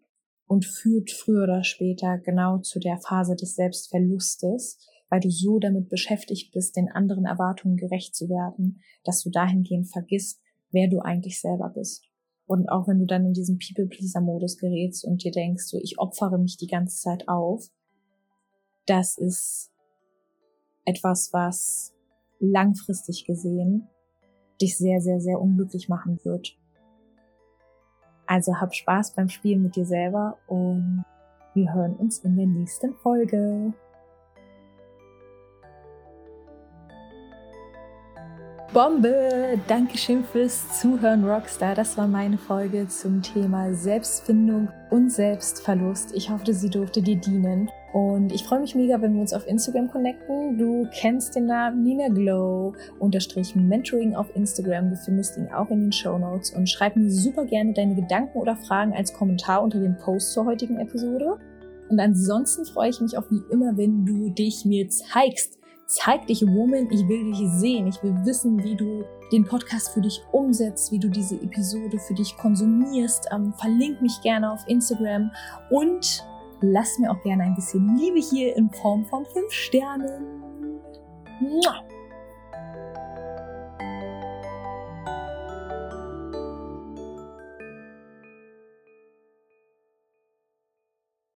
und 0.47 0.63
führt 0.63 1.11
früher 1.11 1.43
oder 1.43 1.65
später 1.65 2.17
genau 2.17 2.59
zu 2.59 2.79
der 2.79 2.97
Phase 2.97 3.35
des 3.35 3.55
Selbstverlustes, 3.55 4.79
weil 5.09 5.19
du 5.19 5.29
so 5.29 5.59
damit 5.59 5.89
beschäftigt 5.89 6.53
bist, 6.53 6.77
den 6.77 6.89
anderen 6.89 7.25
Erwartungen 7.25 7.75
gerecht 7.75 8.15
zu 8.15 8.29
werden, 8.29 8.79
dass 9.03 9.21
du 9.23 9.29
dahingehend 9.29 9.91
vergisst, 9.91 10.41
wer 10.71 10.87
du 10.87 11.01
eigentlich 11.01 11.41
selber 11.41 11.67
bist. 11.67 12.10
Und 12.47 12.69
auch 12.69 12.87
wenn 12.87 12.99
du 12.99 13.05
dann 13.05 13.25
in 13.25 13.33
diesen 13.33 13.59
People-Pleaser-Modus 13.59 14.57
gerätst 14.57 15.05
und 15.05 15.23
dir 15.23 15.31
denkst, 15.31 15.65
so 15.65 15.77
ich 15.77 15.99
opfere 15.99 16.37
mich 16.37 16.57
die 16.57 16.67
ganze 16.67 16.97
Zeit 16.97 17.27
auf, 17.27 17.69
das 18.85 19.17
ist 19.17 19.71
etwas, 20.85 21.31
was 21.31 21.93
langfristig 22.39 23.25
gesehen 23.25 23.87
dich 24.61 24.77
sehr, 24.77 25.01
sehr, 25.01 25.19
sehr 25.19 25.41
unglücklich 25.41 25.89
machen 25.89 26.19
wird. 26.23 26.57
Also 28.27 28.55
hab 28.55 28.73
Spaß 28.73 29.15
beim 29.15 29.29
Spielen 29.29 29.63
mit 29.63 29.75
dir 29.75 29.85
selber 29.85 30.37
und 30.47 31.03
wir 31.53 31.73
hören 31.73 31.95
uns 31.95 32.19
in 32.19 32.37
der 32.37 32.45
nächsten 32.45 32.93
Folge. 32.95 33.73
Bombe! 38.73 39.59
Dankeschön 39.67 40.23
fürs 40.23 40.79
Zuhören, 40.79 41.25
Rockstar. 41.29 41.75
Das 41.75 41.97
war 41.97 42.07
meine 42.07 42.37
Folge 42.37 42.87
zum 42.87 43.21
Thema 43.21 43.73
Selbstfindung 43.73 44.69
und 44.89 45.11
Selbstverlust. 45.11 46.15
Ich 46.15 46.29
hoffe, 46.29 46.53
sie 46.53 46.69
durfte 46.69 47.01
dir 47.01 47.17
dienen. 47.17 47.69
Und 47.91 48.31
ich 48.31 48.45
freue 48.45 48.61
mich 48.61 48.73
mega, 48.73 49.01
wenn 49.01 49.13
wir 49.13 49.19
uns 49.19 49.33
auf 49.33 49.45
Instagram 49.45 49.91
connecten. 49.91 50.57
Du 50.57 50.87
kennst 50.93 51.35
den 51.35 51.47
Namen 51.47 51.83
Nina 51.83 52.07
Glow 52.07 52.73
unterstrich 52.99 53.57
Mentoring 53.57 54.15
auf 54.15 54.33
Instagram. 54.37 54.91
Du 54.91 54.95
findest 54.95 55.37
ihn 55.37 55.49
auch 55.49 55.69
in 55.69 55.81
den 55.81 55.91
Show 55.91 56.17
Notes 56.17 56.51
und 56.51 56.69
schreib 56.69 56.95
mir 56.95 57.11
super 57.11 57.43
gerne 57.43 57.73
deine 57.73 57.95
Gedanken 57.95 58.37
oder 58.37 58.55
Fragen 58.55 58.93
als 58.93 59.11
Kommentar 59.11 59.63
unter 59.63 59.81
dem 59.81 59.97
Post 59.97 60.31
zur 60.31 60.45
heutigen 60.45 60.79
Episode. 60.79 61.39
Und 61.89 61.99
ansonsten 61.99 62.63
freue 62.63 62.91
ich 62.91 63.01
mich 63.01 63.17
auch 63.17 63.29
wie 63.29 63.41
immer, 63.51 63.75
wenn 63.75 64.05
du 64.05 64.29
dich 64.29 64.63
mir 64.63 64.87
zeigst. 64.87 65.60
Zeig 65.93 66.27
dich, 66.27 66.41
Woman. 66.41 66.89
Ich 66.89 67.07
will 67.07 67.31
dich 67.31 67.49
sehen. 67.51 67.87
Ich 67.87 68.01
will 68.01 68.15
wissen, 68.23 68.63
wie 68.63 68.75
du 68.75 69.03
den 69.31 69.45
Podcast 69.45 69.89
für 69.89 70.01
dich 70.01 70.21
umsetzt, 70.31 70.91
wie 70.91 70.99
du 70.99 71.09
diese 71.09 71.35
Episode 71.35 71.99
für 71.99 72.13
dich 72.13 72.35
konsumierst. 72.37 73.27
Ähm, 73.31 73.53
verlink 73.59 74.01
mich 74.01 74.21
gerne 74.21 74.51
auf 74.51 74.61
Instagram 74.67 75.31
und 75.69 76.23
Lass 76.61 76.99
mir 76.99 77.09
auch 77.09 77.21
gerne 77.23 77.43
ein 77.43 77.55
bisschen 77.55 77.97
Liebe 77.97 78.19
hier 78.19 78.55
in 78.55 78.69
Form 78.69 79.03
von 79.05 79.25
5 79.25 79.51
Sternen. 79.51 80.79
Mua. 81.39 81.83